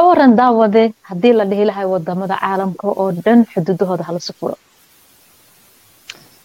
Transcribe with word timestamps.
ka 0.00 0.06
waran 0.08 0.32
daawade 0.40 0.82
haddii 1.08 1.32
la 1.38 1.44
dhihi 1.50 1.64
lahay 1.70 1.84
waddamada 1.92 2.34
caalamka 2.42 2.86
oo 3.00 3.08
dhan 3.24 3.40
xuduudahooda 3.52 4.04
halasu 4.08 4.32
furo. 4.38 4.56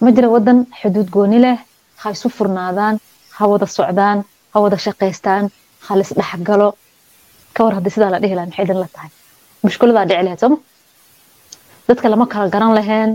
Ma 0.02 0.10
jira 0.16 0.28
wadan 0.36 0.58
xuduud 0.79 1.08
gooni 1.16 1.39
leh 1.46 1.57
ha 2.02 2.07
isu 2.15 2.28
furnaadaan 2.38 2.96
ha 3.38 3.44
wada 3.52 3.65
socdaan 3.78 4.18
ha 4.54 4.57
wada 4.63 4.78
shaqaystaan 4.86 5.44
ha 5.86 5.91
lis 5.99 6.12
dhexgalo 6.20 6.70
ka 7.55 7.60
war 7.65 7.73
haddii 7.78 7.94
sidaa 7.96 8.12
la 8.16 8.20
dhihi 8.23 8.36
lahay 8.36 8.48
maxay 8.50 8.66
idin 8.66 8.80
la 8.84 8.88
tahay? 8.96 9.10
Mushkiladaa 9.66 10.06
dhici 10.10 10.24
lahayd 10.28 10.40
sooma 10.44 10.58
dadka 11.88 12.08
lama 12.14 12.26
kala 12.34 12.48
garan 12.56 12.74
laheen 12.80 13.10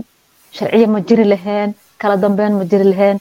sharciya 0.57 0.87
ma 0.93 0.99
jiri 1.07 1.25
laheen 1.33 1.69
kala 2.01 2.15
dambeyn 2.23 2.53
ma 2.59 2.65
jiri 2.71 2.85
laheen 2.93 3.17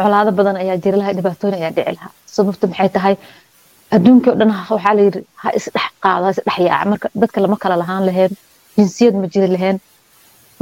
colaado 0.00 0.30
badan 0.38 0.56
ayaa 0.62 0.76
jiri 0.84 0.96
lahaa 1.00 1.14
dhibaatooyin 1.18 1.56
ayaa 1.60 1.72
dhici 1.76 1.92
lahaa 1.98 2.12
sababta 2.36 2.64
maxay 2.72 2.88
tahay 2.96 3.14
adduunkii 3.96 4.30
o 4.32 4.36
dhan 4.40 4.50
waxaa 4.70 4.94
layidhi 4.98 5.20
ha 5.42 5.48
isdhex 5.58 5.90
qaado 6.04 6.24
ha 6.26 6.30
isdhex 6.34 6.58
yaaca 6.68 6.90
marka 6.92 7.06
dadka 7.22 7.38
lama 7.44 7.56
kala 7.62 7.76
lahaan 7.82 8.04
laheen 8.08 8.32
jinsiyad 8.76 9.14
ma 9.22 9.26
jiri 9.34 9.48
laheen 9.54 9.76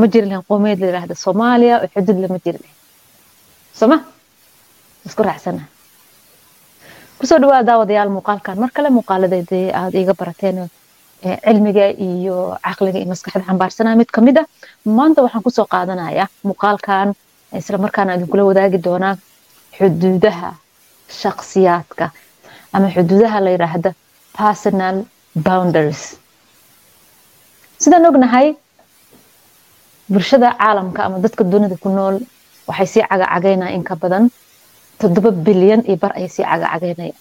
ma 0.01 0.07
jiri 0.13 0.27
laheen 0.31 0.47
qowmiyad 0.51 0.79
la 0.83 0.87
yidhaahda 0.91 1.15
soomaaliya 1.25 1.75
oo 1.83 1.89
xuduud 1.95 2.19
lama 2.25 2.39
jiri 2.45 2.59
laheen 2.65 2.79
sooma? 3.81 3.97
Isku 5.07 5.23
raacsana. 5.23 5.63
Kusoo 7.19 7.39
dhawaada 7.43 7.67
daawadayaal 7.71 8.11
muuqaalkan. 8.17 8.61
Mar 8.63 8.71
kale 8.77 8.89
muuqaaladeedii 8.99 9.67
aad 9.81 9.95
iiga 10.01 10.15
barateen 10.21 10.59
cilmiga 11.23 11.87
iyo 12.09 12.37
caqliga 12.67 12.99
iyo 13.01 13.09
maskaxda 13.13 13.45
xambaarsanaa 13.49 13.97
mid 14.01 14.11
ka 14.15 14.21
mid 14.27 14.37
ah. 14.43 14.47
Maanta 14.99 15.23
waxaan 15.25 15.45
ku 15.47 15.51
soo 15.57 15.67
qaadanayaa 15.75 16.29
muuqaalkan 16.49 17.15
isla 17.61 17.79
idinkula 18.17 18.45
wadaagi 18.51 18.79
doonaa 18.87 19.15
xuduudaha 19.77 20.51
shakhsiyaadka 21.21 22.11
ama 22.75 22.89
xuduudaha 22.95 23.39
la 23.45 23.51
yidhaahda 23.55 23.91
personal 24.39 24.97
boundaries. 25.47 26.03
Sidaan 27.83 28.07
ognahay 28.11 28.49
bulshada 30.13 30.49
caalamka 30.61 31.01
ama 31.07 31.17
dadka 31.25 31.43
dunida 31.53 31.77
ku 31.83 31.89
nool 31.97 32.17
waxay 32.69 32.87
sii 32.93 33.05
cagacagaynaya 33.11 33.75
in 33.77 33.83
ka 33.89 33.95
badan 34.03 34.25
toddoba 35.01 35.31
bilyan 35.47 35.83
iyo 35.89 35.97
bar 36.03 36.13
ayay 36.19 36.29
sii 36.37 36.45
cagacagaynaya 36.51 37.15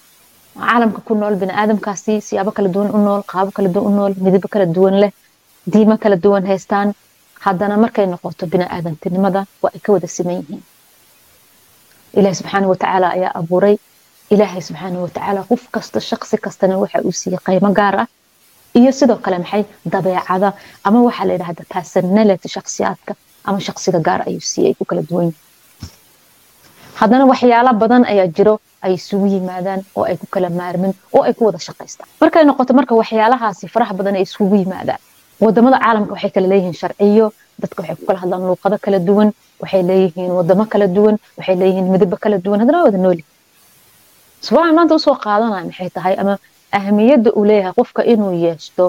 caalamka 0.59 0.99
ku 1.07 1.13
nool 1.15 1.35
biniaadamkaasi 1.41 2.13
siyaabo 2.27 2.51
kala 2.57 2.69
duwan 2.75 2.89
u 2.97 2.99
nool 3.05 3.21
qaabo 3.31 3.51
kala 3.55 3.69
duwan 3.73 3.87
u 3.89 3.91
nool 3.97 4.13
midabo 4.25 4.47
kala 4.53 4.65
duwan 4.75 4.95
leh 5.03 5.11
diimo 5.71 5.95
kala 6.03 6.15
duwan 6.23 6.45
haystaan. 6.51 6.89
Haddana 7.39 7.77
markay 7.83 8.03
noqoto 8.11 8.43
biniaadantinimada 8.51 9.41
waa 9.63 9.71
ay 9.75 9.79
ka 9.79 9.89
wada 9.95 10.07
siman 10.15 10.35
yihiin. 10.43 10.59
Ilaahi 12.19 12.35
subxaanau 12.39 12.69
watacaala 12.73 13.07
ayaa 13.15 13.31
abuuray 13.39 13.75
ilaahay 14.33 14.61
subxaanau 14.67 15.01
watacaala 15.07 15.41
qof 15.51 15.63
kasta 15.75 15.99
shaqsi 16.09 16.35
kastana 16.45 16.75
waxa 16.83 16.99
uu 17.07 17.13
siiyey 17.21 17.39
qaymo 17.47 17.69
gaar 17.79 17.95
ah 18.03 18.07
iyo 18.79 18.91
sidoo 18.99 19.17
kale 19.25 19.37
maxay 19.43 19.63
dabeecada 19.93 20.49
ama 20.87 20.99
waxaa 21.07 21.25
la 21.29 21.33
yidhahda 21.35 21.63
personality 21.75 22.47
shakhsiyaadka 22.55 23.11
ama 23.47 23.59
shaqsiga 23.67 23.99
gaar 24.07 24.19
ayuu 24.29 24.43
siiyey 24.51 24.73
ku 24.79 24.83
kala 24.89 25.01
duwan 25.09 25.29
haddana 26.99 27.25
waxyaalo 27.31 27.71
badan 27.81 28.03
ayaa 28.11 28.27
jiro 28.37 28.55
ay 28.85 28.93
isugu 28.99 29.27
yimaadaan 29.35 29.81
oo 29.97 30.03
ay 30.09 30.15
ku 30.21 30.27
kala 30.33 30.49
maarmin 30.59 30.93
oo 31.15 31.23
ay 31.27 31.33
ku 31.37 31.41
wada 31.47 31.59
shaqaystaan 31.67 32.07
markay 32.21 32.43
noqoto 32.49 32.71
marka 32.79 32.93
waxyaalahaasi 33.01 33.65
faraha 33.73 33.93
badan 33.99 34.15
ay 34.19 34.23
isugu 34.27 34.55
yimaadaan 34.63 35.01
waddamada 35.43 35.77
caalamka 35.83 36.11
waxay 36.15 36.31
kala 36.35 36.47
leeyihiin 36.51 36.75
sharciyo 36.81 37.25
dadka 37.61 37.79
waxay 37.81 37.95
ku 37.99 38.03
kala 38.09 38.19
hadlaan 38.23 38.41
luuqado 38.49 38.77
kala 38.85 38.97
duwan 39.09 39.29
waxay 39.63 39.81
leeyihiin 39.89 40.31
wadamo 40.37 40.63
kala 40.73 40.85
duwan 40.97 41.15
waxay 41.39 41.55
leeyihiin 41.61 41.87
midabo 41.93 42.15
kala 42.23 42.37
duwan 42.45 42.59
haddana 42.61 42.77
waa 42.79 42.87
wada 42.89 42.99
nooli 43.05 43.23
subaxan 44.47 44.75
maanta 44.77 44.95
u 44.95 44.99
soo 45.05 45.15
qaadanaya 45.25 45.65
maxay 45.69 45.89
tahay? 45.97 46.15
Ama 46.21 46.33
ahmiyadda 46.79 47.29
uu 47.37 47.45
leeyahay 47.49 47.73
qofka 47.79 48.01
inuu 48.13 48.33
yeeshto 48.45 48.83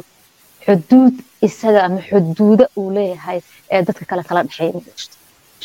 xuduud 0.66 1.14
isaga 1.48 1.80
ama 1.86 2.00
xuduudo 2.08 2.64
uu 2.80 2.90
leeyahay 2.96 3.38
ee 3.74 3.82
dadka 3.88 4.04
kale 4.10 4.22
kala 4.28 4.42
dhexeeya 4.46 4.70
inuu 4.70 4.84
yeeshto. 4.90 5.14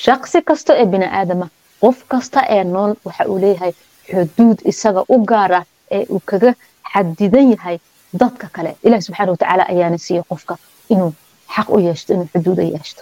Shaqsi 0.05 0.37
kasta 0.49 0.71
ee 0.81 0.85
bini 0.93 1.07
aadama 1.19 1.47
qof 1.83 1.97
kasta 2.11 2.39
ee 2.55 2.63
nool 2.63 2.91
waxa 3.05 3.23
uu 3.31 3.37
leeyahay 3.45 3.73
xuduud 4.11 4.57
isaga 4.71 5.01
u 5.13 5.17
gaar 5.31 5.51
ah 5.59 5.65
ee 5.95 6.03
uu 6.13 6.21
kaga 6.29 6.51
xadidan 6.93 7.47
yahay 7.53 7.77
dadka 8.21 8.47
kale. 8.55 8.71
Ilahi 8.85 9.01
subxaana 9.07 9.31
watacaala 9.31 9.63
ayaana 9.73 9.97
siiyey 10.05 10.23
qofka 10.31 10.53
inuu 10.93 11.11
xaq 11.55 11.67
u 11.75 11.79
yeeshto 11.87 12.09
inuu 12.13 12.27
xuduuda 12.33 12.63
yeeshto. 12.73 13.01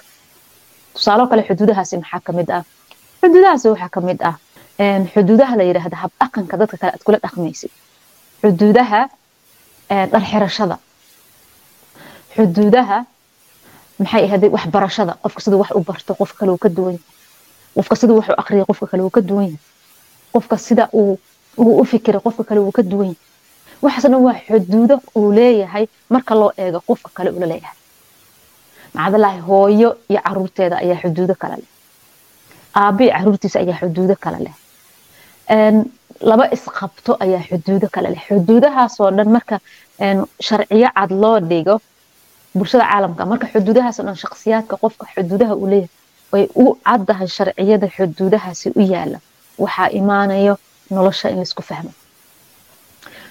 Tusaalo 0.93 1.23
kale 1.31 1.41
xuduudahaasi 1.49 1.95
maxaa 2.01 2.19
ka 2.27 2.31
mid 2.37 2.49
ah? 2.57 2.63
Xuduudahaasi 3.21 3.67
waxaa 3.73 3.89
ka 3.95 4.01
mid 4.07 4.19
ah 4.29 4.35
xuduudaha 5.13 5.55
la 5.57 5.63
yidhaahda 5.63 5.97
habdhaqanka 6.03 6.57
dadka 6.57 6.77
kale 6.77 6.91
aad 6.93 7.03
kula 7.03 7.17
dhaqmaysid. 7.23 7.71
Xuduudaha 8.41 9.01
dharxirashada 10.13 10.77
xuduudaha 12.35 12.97
maxay 13.99 14.23
ahayd 14.27 14.43
waxbarashada 14.55 15.13
qofka 15.23 15.39
siduu 15.43 15.59
wax 15.61 15.71
u 15.77 15.81
barto 15.87 16.13
qofka 16.19 16.37
kale 16.39 16.51
uu 16.51 16.57
ka 16.57 16.69
duwan 16.69 16.93
yahay. 16.97 17.05
Qofka 17.75 17.95
siduu 17.95 18.17
wax 18.19 18.27
u 18.29 18.33
aqriya 18.41 18.65
qofka 18.65 18.85
kale 18.91 19.01
uu 19.03 19.09
ka 19.15 19.21
duwan 19.21 19.45
yahay. 19.45 19.59
Qofka 20.33 20.57
sida 20.57 20.89
uu 20.93 21.17
u 21.57 21.85
fikira 21.85 22.19
qofka 22.19 22.43
kale 22.43 22.59
uu 22.59 22.71
ka 22.71 22.81
duwan 22.83 23.07
yahay. 23.13 23.21
Waxaasna 23.83 24.17
waa 24.17 24.39
xuduudo 24.47 24.95
uu 25.15 25.31
leeyahay 25.31 25.85
marka 26.09 26.33
loo 26.35 26.51
eego 26.57 26.79
qofka 26.87 27.09
kale 27.13 27.29
ula 27.29 27.45
leeyahay. 27.45 27.77
Macdalahi 28.93 29.39
hooyo 29.39 29.89
iyo 30.09 30.21
caruurteeda 30.25 30.77
ayaa 30.83 30.99
xuduudo 31.03 31.35
kale 31.35 31.55
leh. 31.61 31.69
Aabbo 32.75 33.05
caruurtiisa 33.13 33.59
ayaa 33.59 33.77
xuduudo 33.81 34.15
kale 34.23 34.39
leh 34.45 34.53
laba 36.29 36.45
isqabto 36.55 37.11
ayaa 37.19 37.43
xuduudo 37.49 37.87
kale 37.91 38.09
leh. 38.13 38.23
Xuduudahaasoo 38.29 39.09
dhan 39.17 39.29
marka 39.35 39.55
sharciyo 40.47 40.89
cad 40.97 41.11
loo 41.11 41.39
dhigo 41.39 41.75
bulshada 42.55 42.85
caalamka 42.91 43.23
marka 43.31 43.45
xuduudahaasoo 43.53 44.03
dhan 44.07 44.15
shakhsiyaadka 44.23 44.75
qofka 44.83 45.05
xuduudaha 45.15 45.53
uu 45.55 45.67
leeyahay 45.67 45.89
way 46.33 46.45
u 46.55 46.65
caddahay 46.87 47.27
sharciyada 47.37 47.87
xuduudahaasi 47.95 48.67
u 48.79 48.81
yaalla 48.93 49.19
waxaa 49.63 49.89
imaanayo 49.99 50.53
nolosha 50.95 51.29
in 51.29 51.37
la 51.37 51.43
isku 51.49 51.61
fahmo. 51.69 51.91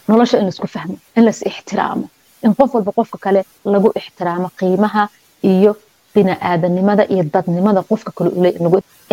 Nolosha 0.08 0.36
in 0.38 0.44
la 0.44 0.52
isku 0.54 0.66
fahmo 0.74 0.96
in 1.16 1.24
lais 1.24 1.40
ixtiraamo 1.50 2.06
in 2.44 2.54
qof 2.58 2.70
walba 2.74 2.92
qofka 2.98 3.18
kale 3.24 3.40
lagu 3.64 3.88
ixtiraamo 4.00 4.48
qiimaha 4.58 5.02
iyo 5.42 5.72
biniaadanimada 6.14 7.04
iyo 7.12 7.22
dadnimada 7.34 7.80
qofka 7.90 8.10
kale 8.16 8.30
ule 8.38 8.50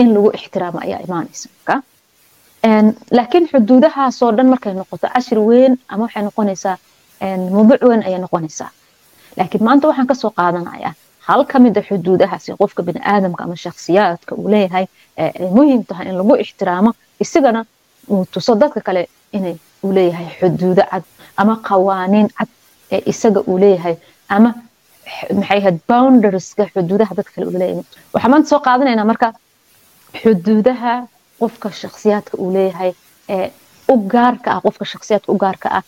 in 0.01 0.07
lagu 0.15 0.29
ixtiraamo 0.37 0.77
ayaa 0.85 0.99
imaanaysa 1.07 1.47
laakiin 2.63 3.47
xuduudahaasoo 3.51 4.31
dhan 4.37 4.47
markay 4.53 4.73
noqoto 4.73 5.07
cashir 5.13 5.39
weyn 5.39 5.77
ama 5.87 6.03
waxay 6.05 6.23
noqonaysaa 6.23 6.77
mawduuc 7.55 7.81
weyn 7.89 8.03
ayay 8.07 8.19
noqonaysaa. 8.25 8.69
Laakiin 9.37 9.63
maanta 9.63 9.87
waxaan 9.87 10.07
ka 10.07 10.15
soo 10.15 10.31
qaadanayaa 10.39 10.93
hal 11.27 11.45
ka 11.45 11.59
mid 11.59 11.77
a 11.77 11.81
xuduudahaasi 11.89 12.55
qofka 12.61 12.83
biniaadamka 12.83 13.43
ama 13.43 13.55
shakhsiyaadka 13.55 14.35
uu 14.35 14.49
leeyahay 14.53 14.85
ay 15.17 15.49
muhiim 15.57 15.83
tahay 15.89 16.07
in 16.09 16.15
lagu 16.21 16.35
ixtiraamo 16.43 16.91
isagana 17.23 17.65
uu 18.11 18.25
tuso 18.33 18.55
dadka 18.55 18.81
kale 18.81 19.07
inay 19.37 19.55
uu 19.83 19.91
leeyahay 19.97 20.27
xuduudo 20.39 20.83
cad 20.91 21.03
ama 21.41 21.53
qawaaniin 21.67 22.27
cad 22.37 22.49
ee 22.91 23.01
isaga 23.11 23.39
uu 23.49 23.57
leeyahay 23.63 23.95
ama 24.35 24.49
maxay 25.37 25.59
ahayd 25.61 25.77
boundarieska 25.89 26.63
xuduudaha 26.73 27.13
dadka 27.19 27.31
kale 27.35 27.45
uu 27.47 27.57
leeyahay. 27.61 27.83
Waxaan 28.13 28.31
maanta 28.31 28.49
soo 28.51 28.59
qaadanaynaa 28.67 29.05
marka 29.11 29.27
xuduudaha 30.21 30.93
qofka 31.39 31.67
shakhsiyaadka 31.81 32.37
uu 32.41 32.51
leeyahay 32.55 32.91
ee 33.35 33.51
u 33.93 33.95
gaarka 34.13 34.49
ah 34.55 34.61
qofka 34.65 34.85
shakhsiyaadka 34.93 35.31
u 35.33 35.37
gaarka 35.43 35.67
ah 35.77 35.83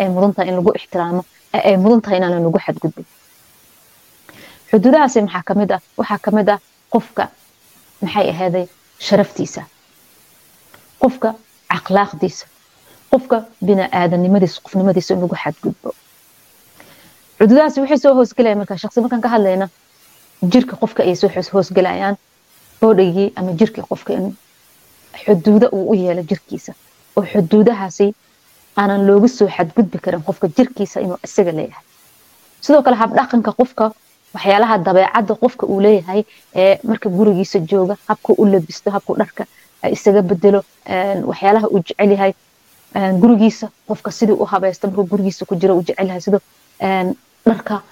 ay 0.00 0.08
mudan 0.14 0.48
in 0.48 0.54
lagu 0.58 0.70
ixtiraamo 0.78 1.22
ay 1.52 1.76
mudan 1.76 2.00
tahay 2.04 2.20
lagu 2.20 2.58
xadgudbin. 2.66 3.06
Xuduudahaasi 4.70 5.20
maxaa 5.22 5.42
ka 5.48 5.54
mid 5.54 5.70
ah? 5.76 5.80
Waxaa 5.98 6.18
ka 6.24 6.30
mid 6.36 6.48
ah 6.54 6.58
qofka 6.94 7.24
maxay 8.02 8.26
ahaaday? 8.32 8.66
Sharaftiisa. 9.06 9.62
Qofka 11.02 11.34
akhlaaqdiisa. 11.76 12.46
Qofka 13.12 13.36
biniaadanimadiisa 13.66 14.60
qofnimadiisa 14.64 15.14
in 15.14 15.20
lagu 15.24 15.36
xadgudbo. 15.44 15.90
Xuduudahaasi 17.38 17.80
waxay 17.80 17.98
soo 17.98 18.14
hoosgelayaan 18.18 18.58
markaa 18.62 18.76
shaqsi 18.82 19.00
markaan 19.04 19.22
ka 19.22 19.28
hadlayna 19.34 19.66
jirka 20.52 20.74
qofka 20.82 21.02
ayay 21.02 21.16
soo 21.16 21.30
hoosgelayaan 21.54 22.16
boodhigii 22.80 23.32
ama 23.36 23.52
jirkii 23.60 23.84
qofka 23.90 24.12
in 24.18 24.24
xuduudo 25.22 25.66
uu 25.76 25.90
u 25.90 25.94
yeelo 25.94 26.22
jirkiisa. 26.30 26.72
Oo 27.16 27.24
xuduudahaasi 27.32 28.06
aanan 28.76 29.06
loogu 29.08 29.28
soo 29.28 29.48
xadgudbi 29.56 29.98
karin 30.04 30.22
qofka 30.28 30.48
jirkiisa 30.56 31.00
inuu 31.00 31.18
isaga 31.26 31.52
leeyahay. 31.58 31.84
Sidoo 32.64 32.82
kale 32.82 32.96
habdhaqanka 33.02 33.52
qofka 33.60 33.84
waxyaalaha 34.34 34.78
dabeecadda 34.86 35.34
qofka 35.42 35.64
uu 35.66 35.80
leeyahay 35.86 36.20
ee 36.62 36.78
marka 36.88 37.08
gurigiisa 37.18 37.58
jooga 37.70 37.94
habka 38.08 38.30
u 38.38 38.44
labisto 38.52 38.90
habku 38.90 39.12
dharka 39.20 39.44
isaga 39.96 40.22
bedelo 40.30 40.60
waxyaalaha 41.30 41.66
uu 41.74 41.80
jecel 41.86 42.10
yahay 42.14 42.32
gurigiisa 43.22 43.66
qofka 43.88 44.10
sidii 44.18 44.36
u 44.42 44.44
habaysto 44.52 44.86
markuu 44.88 45.06
gurigiisa 45.12 45.44
ku 45.48 45.54
jiro 45.60 45.72
uu 45.76 45.82
jecel 45.88 46.06
yahay 46.08 46.20
sidoo 46.26 46.40
dharka 47.46 47.82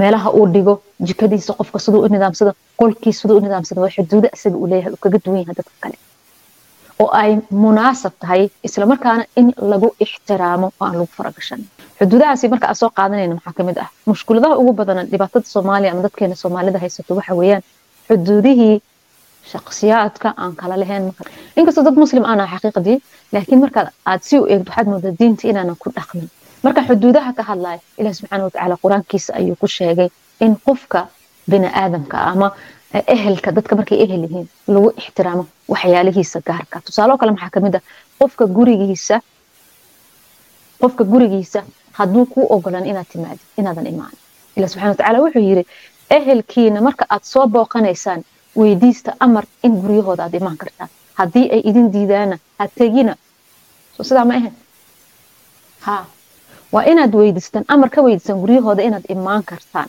meelaha 0.00 0.30
uu 0.38 0.46
dhigo 0.54 0.74
jikadiisa 1.08 1.52
qofka 1.58 1.78
siduu 1.84 2.00
u 2.06 2.08
nidaamsado 2.14 2.52
qolkiisa 2.80 3.20
siduu 3.22 3.36
u 3.36 3.40
nidaamsado 3.46 3.80
waa 3.84 3.90
xuduudo 3.96 4.28
isaga 4.36 4.56
uu 4.56 4.66
leeyahay 4.72 4.92
uu 4.94 5.00
kaga 5.04 5.18
duwan 5.24 5.40
yahay 5.42 5.54
dadka 5.60 5.72
kale 5.82 5.96
oo 7.02 7.08
ay 7.22 7.30
munaasab 7.64 8.12
tahay 8.22 8.42
islamarkaana 8.68 9.24
in 9.40 9.46
lagu 9.72 9.88
ixtiraamo 10.04 10.66
oo 10.80 10.84
aan 10.86 10.94
lagu 11.00 11.10
faragashan. 11.18 11.60
Xuduudahaasi 11.98 12.46
marka 12.52 12.66
aan 12.70 12.78
soo 12.82 12.90
qaadanayna 12.98 13.34
maxaa 13.38 13.54
ka 13.58 13.62
mid 13.68 13.78
ah? 13.84 13.88
Mushkuladaha 14.10 14.54
ugu 14.60 14.72
badan 14.80 15.06
dhibaatada 15.12 15.46
soomaaliya 15.54 15.90
ama 15.92 16.02
dadkeena 16.06 16.34
soomaalida 16.42 16.78
haysato 16.84 17.12
waxa 17.18 17.34
weeyaan 17.40 17.62
xuduudihii 18.08 18.74
shakhsiyaadka 19.52 20.28
aan 20.42 20.52
kala 20.60 20.76
lahayn. 20.82 21.04
Inkastoo 21.56 21.84
dad 21.84 21.96
muslim 22.04 22.24
aan 22.24 22.40
aha 22.40 22.56
xaqiiqdii 22.64 22.98
laakiin 23.34 23.60
markaad 23.64 23.88
aad 24.10 24.20
si 24.28 24.38
u 24.38 24.46
eegto 24.46 24.70
waxaad 24.70 24.86
moodaa 24.92 25.14
diinta 25.20 25.48
inaanan 25.50 25.76
ku 25.82 25.88
dhaqmin. 25.96 26.28
Marka 26.64 26.80
xuduudaha 26.88 27.30
ka 27.38 27.42
hadlaya 27.50 27.78
ilaah 28.00 28.14
subxaana 28.18 28.44
watacaala 28.46 28.76
qur'aankiisa 28.84 29.30
ayuu 29.40 29.56
ku 29.62 29.66
sheegay 29.76 30.08
in 30.44 30.52
qofka 30.66 31.00
bini 31.50 31.68
aadamka 31.82 32.16
ama 32.32 32.48
ehelka 33.14 33.52
dadka 33.56 33.76
markay 33.76 33.98
ehel 34.04 34.22
yihiin 34.26 34.48
lagu 34.68 34.88
ixtiraamo 35.00 35.44
waxyaalihiisa 35.68 36.40
gaarka. 36.48 36.80
Tusaalo 36.86 37.18
kale 37.18 37.32
maxaa 37.32 37.50
ka 37.50 37.60
mid 37.60 37.74
ah 37.74 37.82
qofka 38.18 38.46
gurigiisa 38.46 39.20
qofka 40.80 41.04
gurigiisa 41.04 41.60
hadduu 41.98 42.26
kuu 42.26 42.46
ogolan 42.54 42.86
inaad 42.86 43.06
timaadid 43.12 43.40
inaadan 43.58 43.86
imaanin 43.86 44.18
ilah 44.56 44.68
subxana 44.68 44.90
watacaala 44.92 45.18
wuxuu 45.24 45.42
yidhi 45.48 45.64
ehelkiina 46.10 46.80
marka 46.80 47.04
aad 47.14 47.22
soo 47.32 47.46
booqanaysaan 47.54 48.20
weydiista 48.56 49.10
amar 49.20 49.44
in 49.62 49.72
guryahooda 49.82 50.22
aad 50.24 50.34
imaan 50.40 50.56
kartaan 50.62 50.90
haddii 51.14 51.46
ay 51.54 51.60
idin 51.70 51.92
diidaana 51.92 52.36
ha 52.58 52.68
tegina. 52.78 53.14
Soo 53.96 54.04
sidaa 54.04 54.24
ma 54.24 54.34
ahayn 54.34 54.54
ha 55.86 55.96
waa 56.72 56.84
inaad 56.92 57.14
weydiistaan 57.20 57.64
amar 57.68 57.90
ka 57.90 58.00
weydiistaan 58.02 58.38
guryahooda 58.42 58.82
inaad 58.82 59.04
imaan 59.08 59.42
kartaan 59.50 59.88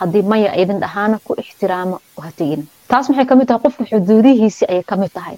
haddii 0.00 0.22
maya 0.32 0.50
idin 0.62 0.78
dhahaana 0.84 1.16
ku 1.26 1.32
ixtiraamo 1.42 1.96
oo 2.18 2.22
ha 2.26 2.30
tegina 2.38 2.64
taas 2.90 3.06
maxay 3.10 3.26
ka 3.30 3.34
mid 3.38 3.46
tahay 3.48 3.60
qofka 3.64 3.84
xuduudihiisii 3.90 4.66
ayay 4.72 4.84
ka 4.90 4.96
mid 5.02 5.12
tahay 5.18 5.36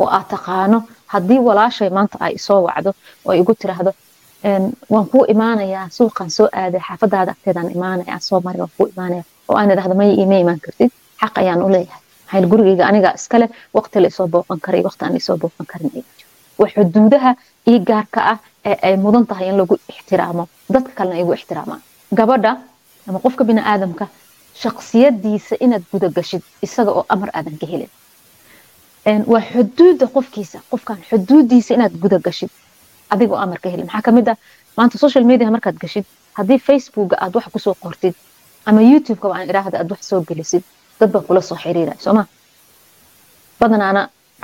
oo 0.00 0.08
aad 0.16 0.26
taqaano 0.34 0.78
haddii 1.12 1.40
walaashay 1.48 1.90
maanta 1.96 2.16
ay 2.26 2.32
isoo 2.40 2.60
wacdo 2.68 2.90
oo 3.26 3.34
igu 3.40 3.52
tiraahdo 3.62 3.92
waan 4.92 5.06
kuu 5.12 5.24
imaanayaa 5.34 5.86
suuqan 5.98 6.30
soo 6.36 6.48
aaday 6.62 6.80
xaafadaada 6.88 7.30
agteedaan 7.34 7.70
imaanaya 7.76 8.16
soo 8.28 8.40
mari 8.46 8.58
waan 8.62 8.72
kuu 8.78 8.86
imaanaya 8.94 9.24
oo 9.48 9.56
aan 9.60 9.70
idhahdo 9.74 9.94
maya 10.00 10.12
iima 10.20 10.36
imaan 10.44 10.60
kartid 10.64 10.90
xaq 11.20 11.34
ayaan 11.42 11.62
u 11.66 11.68
leeyahay. 11.74 12.02
Maxaa 12.26 12.48
gurigayga 12.52 12.84
aniga 12.90 13.10
iskale 13.18 13.46
waqti 13.76 13.96
la 14.02 14.08
isoo 14.12 14.26
booqan 14.34 14.58
karay 14.64 14.82
waqti 14.88 15.02
aan 15.06 15.16
isoo 15.20 15.36
booqan 15.42 15.66
karin 15.72 15.90
ay 15.96 16.70
xuduudaha 16.74 17.30
ii 17.70 17.78
gaarka 17.88 18.20
ah 18.32 18.38
ee 18.70 18.76
ay 18.86 18.94
mudan 19.04 19.24
tahay 19.30 19.48
in 19.50 19.56
lagu 19.60 19.74
ixtiraamo 19.92 20.44
dadka 20.74 20.92
kalena 20.98 21.22
ugu 21.24 21.32
ixtiraamaan 21.38 21.80
gabadha 22.18 22.52
ama 23.08 23.18
qofka 23.24 23.42
bini 23.48 23.60
aadamka 23.72 24.04
shaksiyadiisa 24.62 25.54
inaad 25.64 25.84
gudagashid 25.92 26.42
isaga 26.66 26.90
oo 26.98 27.04
amar 27.14 27.30
aadan 27.38 27.56
ka 27.60 27.66
helin. 27.72 27.90
Waa 29.32 29.42
xuduuda 29.52 30.06
qofkiisa 30.16 30.58
qofkan 30.70 30.98
xuduudiisa 31.08 31.74
inaad 31.76 31.94
gudagashid 32.02 32.50
adiga 33.12 33.32
oo 33.34 33.40
amar 33.46 33.58
ka 33.62 33.68
helin. 33.72 33.86
Maxaa 33.86 34.02
ka 34.06 34.12
mid 34.12 34.28
ah? 34.32 34.36
Maanta 34.76 34.98
social 34.98 35.24
media 35.30 35.50
markaad 35.50 35.76
gashid 35.84 36.04
haddii 36.38 36.58
facebooka 36.68 37.16
aad 37.24 37.34
wax 37.36 37.46
ku 37.52 37.58
soo 37.58 37.74
qortid 37.84 38.14
ama 38.68 38.80
youtubeka 38.82 39.26
aan 39.34 39.48
idhaahda 39.50 39.76
aad 39.80 39.90
wax 39.92 40.02
soo 40.10 40.20
gelisid 40.28 40.62
dad 41.00 41.10
baa 41.14 41.22
kula 41.28 41.40
soo 41.48 41.56
xiriiraya 41.62 41.96
sooma 42.04 42.22
badanaana 43.60 44.02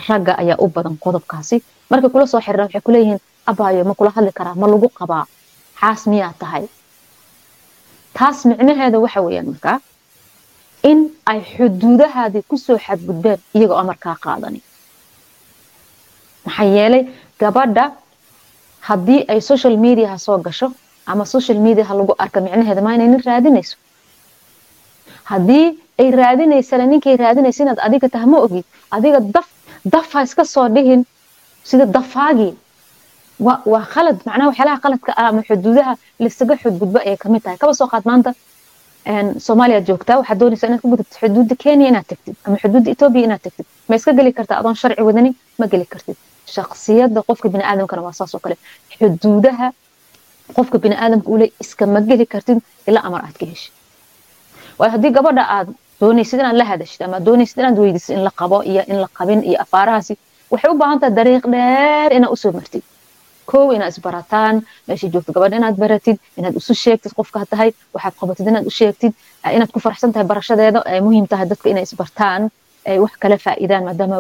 ragga 0.09 0.33
ayaa 0.43 0.57
u 0.65 0.69
badan 0.69 0.97
qodobkaasi. 1.05 1.57
Markay 1.91 2.11
kula 2.15 2.27
soo 2.27 2.41
xiriiraan 2.41 2.69
waxay 2.69 2.81
kuleeyihiin 2.87 3.21
abaayo 3.51 3.85
ma 3.85 3.95
kula 3.99 4.11
hadli 4.17 4.33
karaa 4.39 4.55
ma 4.55 4.67
lagu 4.73 4.89
qabaa 4.99 5.25
xaas 5.81 6.07
miyaa 6.07 6.33
tahay 6.39 6.65
taas 8.19 8.39
micnaheeda 8.51 8.99
waxa 9.05 9.21
weeyaan 9.27 9.47
markaa 9.53 9.79
in 10.91 10.99
ay 11.33 11.41
xuduudahaadii 11.55 12.43
ku 12.51 12.57
soo 12.67 12.79
xadgudbeen 12.87 13.39
iyagoo 13.57 13.79
amarkaa 13.83 14.17
qaadani. 14.25 14.61
Maxaa 16.47 16.69
yeelay 16.77 17.03
gabadha 17.41 17.85
haddii 18.89 19.21
ay 19.33 19.41
social 19.51 19.77
mediaha 19.85 20.19
soo 20.27 20.39
gasho 20.47 20.69
ama 21.07 21.25
social 21.35 21.59
mediaha 21.67 21.95
lagu 22.01 22.15
arka 22.25 22.41
micnaheeda 22.47 22.83
maa 22.87 22.95
inay 22.97 23.09
nin 23.15 23.23
raadinayso. 23.29 23.77
Haddii 25.31 25.67
ay 26.01 26.09
raadinaysana 26.21 26.85
ninkay 26.93 27.17
raadinaysa 27.25 27.63
inaad 27.65 27.81
adiga 27.87 28.09
taha 28.15 28.27
ma 28.33 28.39
ogid 28.47 28.65
adiga 28.97 29.21
daf 29.35 29.47
daf 29.95 30.11
iska 30.27 30.45
soo 30.55 30.67
dhihin 30.77 31.03
sida 31.71 31.87
dafaagii 31.97 32.53
waa 33.41 33.85
khalad 33.93 34.17
macnaha 34.27 34.49
waxyaalaha 34.51 34.79
qaladka 34.85 35.13
ah 35.17 35.29
ama 35.31 35.43
xuduudaha 35.49 35.93
laisaga 36.23 36.55
xudgudbo 36.63 36.99
ayay 36.99 37.17
ka 37.17 37.29
mid 37.29 37.43
tahay. 37.43 37.59
Kaba 37.59 37.75
soo 37.75 37.89
qaad 37.93 38.05
maanta. 38.11 38.31
Soomaaliyaad 39.47 39.87
joogtaa 39.89 40.17
waxaad 40.21 40.39
doonaysaa 40.39 40.67
inaad 40.69 40.81
ku 40.85 40.89
gudubtid 40.93 41.19
xuduudda 41.23 41.55
kenya 41.63 41.87
inaad 41.93 42.07
tagtid 42.11 42.37
ama 42.47 42.57
xuduudda 42.63 42.89
etoobiya 42.95 43.25
inaad 43.29 43.43
tagtid. 43.47 43.67
Ma 43.89 43.95
iska 43.97 44.13
geli 44.19 44.33
kartaa 44.33 44.59
adoon 44.61 44.75
sharci 44.83 45.03
wadanin 45.09 45.35
ma 45.59 45.67
geli 45.73 45.87
kartid. 45.93 46.17
Shaksiyadda 46.55 47.21
qofka 47.29 47.49
bini 47.53 47.65
aadamkana 47.71 48.03
waa 48.07 48.13
saas 48.19 48.35
kale. 48.45 48.57
Xuduudaha 48.99 49.73
qofka 50.57 50.79
bini 50.79 50.95
aadamka 51.03 51.29
ule 51.35 51.47
iskama 51.63 52.01
geli 52.01 52.27
kartid 52.27 52.59
ilaa 52.89 53.03
amar 53.09 53.23
aad 53.27 53.37
ka 53.41 53.47
heshid 53.47 53.73
waayo 54.79 54.93
haddii 54.95 55.11
gabadha 55.17 55.43
aad 55.57 55.69
doonaysid 56.01 56.39
inaad 56.41 56.57
la 56.61 56.65
hadashid 56.71 57.01
ama 57.07 57.21
doonaysid 57.27 57.59
inaad 57.63 57.79
weydiisid 57.83 58.17
in 58.17 58.23
la 58.27 58.31
qabo 58.41 58.63
iyo 58.71 58.83
in 58.93 58.99
la 59.03 59.09
qabin 59.19 59.41
iyo 59.49 59.59
afaarahaasi 59.65 60.15
waxay 60.53 60.71
u 60.73 60.77
baahan 60.81 60.99
tahay 61.01 61.15
dariiq 61.19 61.45
dheer 61.55 62.11
inaad 62.17 62.33
u 62.35 62.37
soo 62.43 62.53
martid 62.59 62.83
kow 63.53 63.67
inaad 63.77 63.91
isbarataan 63.95 64.55
meesha 64.89 65.07
joogto 65.15 65.31
gabadha 65.37 65.57
inaad 65.61 65.77
baratid 65.83 66.17
inaad 66.39 66.55
isu 66.61 66.75
sheegtid 66.85 67.13
qofka 67.19 67.39
tahay 67.53 67.71
waxaad 67.95 68.15
qabatid 68.21 68.47
inaad 68.53 68.67
u 68.71 68.73
inaad 69.57 69.71
ku 69.75 69.79
faraxsan 69.85 70.11
tahay 70.15 70.27
barashadeeda 70.33 70.81
ay 70.93 71.01
muhiim 71.07 71.27
tahay 71.33 71.47
dadka 71.53 71.67
inay 71.73 71.85
isbartaan 71.89 72.43
ay 72.91 72.97
wax 73.05 73.13
kala 73.23 73.37
faa'iidaan 73.47 73.83
maadaama 73.89 74.17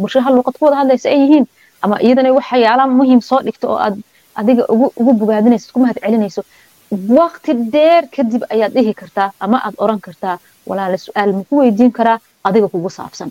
bulshada 0.00 0.30
luuqad 0.36 0.54
ku 0.60 0.64
hadlaysa 0.80 1.08
ay 1.14 1.18
yihiin 1.22 1.44
ama 1.84 1.96
iyadana 2.06 2.30
waxyaalaha 2.38 2.88
muhiim 3.00 3.20
soo 3.30 3.40
dhigto 3.46 3.66
oo 3.72 3.78
aad 3.86 3.96
adiga 4.40 4.62
ugu 5.00 5.12
bogaadinaysid 5.20 5.70
ku 5.74 5.78
mahad 5.84 5.98
celinayso 6.04 6.42
waqti 7.18 7.52
dheer 7.74 8.02
kadib 8.16 8.42
ayaad 8.54 8.72
dhihi 8.76 8.92
kartaa 9.00 9.28
ama 9.44 9.58
aad 9.66 9.74
oran 9.84 10.00
kartaa 10.06 10.36
walaale 10.68 10.98
su'aal 11.06 11.30
ma 11.36 11.42
ku 11.48 11.54
weydiin 11.60 11.92
karaa 11.98 12.18
adiga 12.48 12.68
kugu 12.74 12.90
saabsan 12.98 13.30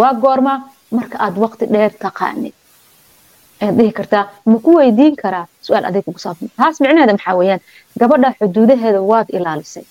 waa 0.00 0.12
goorma 0.24 0.54
marka 0.98 1.16
aad 1.26 1.36
waqti 1.44 1.64
dheer 1.74 1.92
taqaanid 2.04 2.54
dhihi 3.60 3.92
kartaa 3.98 4.24
ma 4.46 4.58
ku 4.64 4.70
weydiin 4.78 5.16
karaa 5.22 5.46
su'aal 5.66 5.84
adiga 5.88 6.02
kugu 6.06 6.18
saabsan. 6.24 6.48
Taas 6.58 6.80
micnaheeda 6.80 7.12
maxaa 7.16 7.34
weeyaan? 7.40 7.60
Gabadha 8.00 8.28
xuduudaheeda 8.38 9.00
waad 9.10 9.28
ilaalisay. 9.38 9.84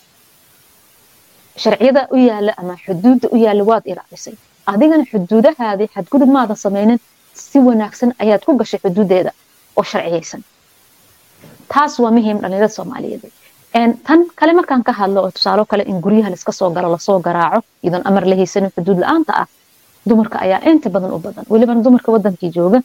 Sharciyada 1.63 2.07
u 2.13 2.17
yaalla 2.17 2.53
ama 2.62 2.75
xuduudda 2.85 3.27
u 3.31 3.38
yaalla 3.45 3.63
waad 3.69 3.83
ilaalisay. 3.91 4.35
Adigana 4.71 5.06
xuduudahaadii 5.12 5.88
xadgudub 5.95 6.29
maadan 6.35 6.57
samaynin 6.65 7.00
si 7.33 7.57
wanaagsan 7.67 8.12
ayaad 8.23 8.41
ku 8.45 8.51
gashay 8.59 8.79
xuduudeeda 8.83 9.31
oo 9.77 9.83
sharciyaysan 9.91 10.41
taas 11.73 11.94
waa 12.00 12.12
muhiim 12.17 12.38
dhalinyarada 12.41 12.73
soomaaliyeed. 12.77 13.23
Tan 14.07 14.19
kale 14.39 14.53
markaan 14.59 14.83
ka 14.88 14.91
hadlo 15.00 15.19
oo 15.25 15.31
tusaalo 15.31 15.65
kale 15.65 15.84
in 15.91 16.00
guryaha 16.05 16.29
laiska 16.29 16.51
soo 16.51 16.69
galo 16.75 16.89
la 16.91 16.98
soo 17.07 17.19
garaaco 17.19 17.60
iyadoon 17.84 18.03
amar 18.10 18.24
la 18.31 18.36
haysanin 18.36 18.72
xuduud 18.75 19.00
la'aanta 19.03 19.31
ah 19.41 19.48
dumarka 20.10 20.38
ayaa 20.45 20.62
inta 20.72 20.89
badan 20.89 21.12
u 21.17 21.19
badan. 21.19 21.45
Welibana 21.50 21.81
dumarka 21.86 22.12
wadankii 22.15 22.51
jooga 22.57 22.79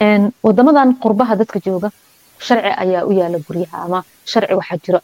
wadamadan 0.00 0.94
qurbaha 1.02 1.36
dadka 1.38 1.58
jooga 1.66 1.90
sharci 2.46 2.70
ayaa 2.84 3.04
u 3.06 3.12
yaalla 3.12 3.38
guryaha 3.46 3.78
ama 3.86 4.04
sharci 4.32 4.54
waxaa 4.54 4.78
jiro 4.84 5.00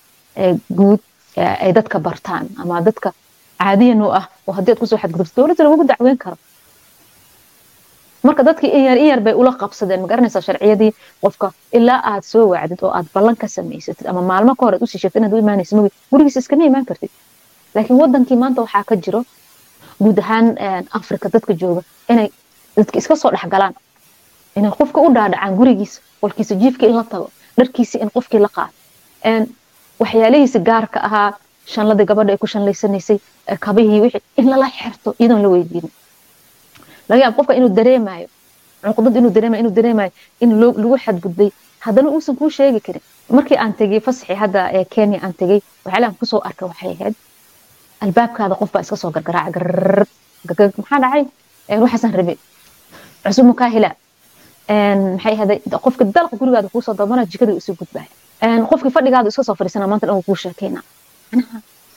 guud 0.78 1.00
ay 1.36 1.72
dadka 1.72 1.98
bartaan 1.98 2.46
ama 2.62 2.80
dadka 2.82 3.12
caadiyan 3.60 4.02
ah 4.02 4.26
oo 4.46 4.52
haddii 4.52 4.72
aad 4.72 4.78
ku 4.80 4.86
soo 4.86 4.98
xadgudubto 4.98 5.34
dowladda 5.42 5.64
lagugu 5.64 5.84
dacweyn 5.84 6.18
karo. 6.18 6.36
Marka 8.22 8.42
dadkii 8.44 8.70
in 8.76 8.84
yar 8.84 8.96
in 8.98 9.06
yar 9.06 9.20
bay 9.20 9.32
ula 9.34 9.52
qabsadeen 9.60 10.00
ma 10.00 10.06
garanaysaa 10.08 10.40
sharciyadii 10.48 10.92
qofka 11.22 11.52
ilaa 11.72 12.00
aad 12.12 12.22
soo 12.24 12.44
wacdid 12.52 12.80
oo 12.82 12.90
aad 12.98 13.06
ballan 13.14 13.36
ka 13.36 13.48
samaysatid 13.48 14.06
ama 14.10 14.22
maalmo 14.22 14.54
ka 14.54 14.64
hor 14.66 14.74
aad 14.74 14.82
u 14.82 14.86
sii 14.86 14.98
sheegtid 15.02 15.20
inaad 15.20 15.32
u 15.32 15.38
imaanaysa 15.44 15.76
magi 15.76 15.90
gurigiisa 16.10 16.40
iskama 16.40 16.64
imaan 16.64 16.84
kartid. 16.84 17.10
Laakiin 17.74 17.98
wadankii 18.02 18.36
maanta 18.42 18.60
waxaa 18.64 18.84
ka 18.84 18.96
jiro 18.96 19.24
guud 20.02 20.18
ahaan 20.18 20.46
africa 20.98 21.28
dadka 21.34 21.52
jooga 21.62 21.82
inay 22.12 22.28
dadka 22.76 22.98
iska 22.98 23.16
soo 23.16 23.30
dhexgalaan 23.30 23.74
inay 24.60 24.72
qofka 24.80 24.98
u 25.06 25.08
dhaadhacaan 25.16 25.54
gurigiisa 25.58 26.00
qolkiisa 26.22 26.54
jiifka 26.62 26.86
in 26.90 26.96
la 27.00 27.04
tago 27.12 27.26
dharkiisa 27.58 27.96
in 28.04 28.10
qofkii 28.16 28.40
la 28.44 28.50
qaado. 28.56 28.72
Waxyaalihiisa 30.00 30.58
gaarka 30.68 30.98
ahaa 31.06 31.30
shanladii 31.72 32.06
gabadha 32.10 32.32
ay 32.32 32.38
ku 32.42 32.46
shanlaysanaysay 32.52 33.18
kabihii 33.64 34.00
wixii 34.04 34.22
in 34.40 34.46
lala 34.50 34.68
xirto 34.76 35.14
iyadoon 35.20 35.42
la 35.44 35.48
weydiinin 35.54 35.92
laga 37.08 37.20
yaab 37.22 37.34
qofka 37.38 37.54
inuu 37.58 37.68
dareemayo 37.78 38.28
cuqdad 38.96 39.16
inuu 39.20 39.30
dareemayo 39.36 39.60
inuu 39.62 39.74
dareemayo 39.78 40.10
in 40.40 40.50
lagu 40.60 40.96
xadgudbay 41.04 41.50
haddana 41.84 42.08
uusan 42.10 42.36
kuu 42.36 42.50
sheegi 42.50 42.80
karin. 42.86 43.02
Markii 43.36 43.56
aan 43.62 43.72
tegey 43.78 44.00
fasaxii 44.06 44.36
hadda 44.42 44.60
ee 44.76 44.84
kenya 44.94 45.18
aan 45.24 45.34
tegey 45.40 45.60
waxyaalahan 45.84 46.14
ku 46.20 46.26
soo 46.26 46.40
arkay 46.48 46.68
waxay 46.68 46.92
ahayd 46.96 47.14
albaabkaada 48.04 48.54
qof 48.60 48.70
baa 48.72 48.82
iska 48.84 48.96
soo 48.96 49.10
gargaraaca 49.16 49.60
maxaa 50.78 51.00
dhacay? 51.04 51.24
Waxaasaan 51.84 52.14
rabe 52.20 52.34
cusub 53.24 53.44
mukaa 53.50 53.68
hila 53.74 53.90
maxay 54.70 55.34
ahaday 55.36 55.58
qofka 55.84 56.04
dalqa 56.16 56.34
gurigaada 56.40 56.68
kuusoo 56.74 56.94
dalbana 57.00 57.22
jikada 57.32 57.52
isu 57.60 57.72
gudbaya 57.80 58.08
qofkii 58.70 58.92
fadhigaada 58.96 59.28
iska 59.32 59.42
soo 59.48 59.54
fadhiisana 59.60 59.86
maanta 59.90 60.06
dhan 60.06 60.22
kuu 60.28 60.36
sheekayna 60.44 60.80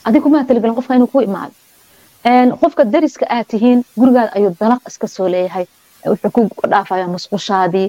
adiga 0.07 0.23
kumaa 0.25 0.43
talagelin 0.47 0.75
qofka 0.79 0.95
inuu 0.97 1.07
kuu 1.13 1.21
imaado 1.29 1.53
qofka 2.61 2.83
dariska 2.93 3.25
aad 3.35 3.45
tihiin 3.51 3.79
gurigaada 3.99 4.31
ayuu 4.37 4.51
dalaq 4.61 4.81
iska 4.91 5.07
soo 5.15 5.27
leeyahay 5.35 5.65
wuxuu 6.11 6.31
ku 6.59 6.67
dhaafaya 6.71 7.07
musqushaadii 7.15 7.87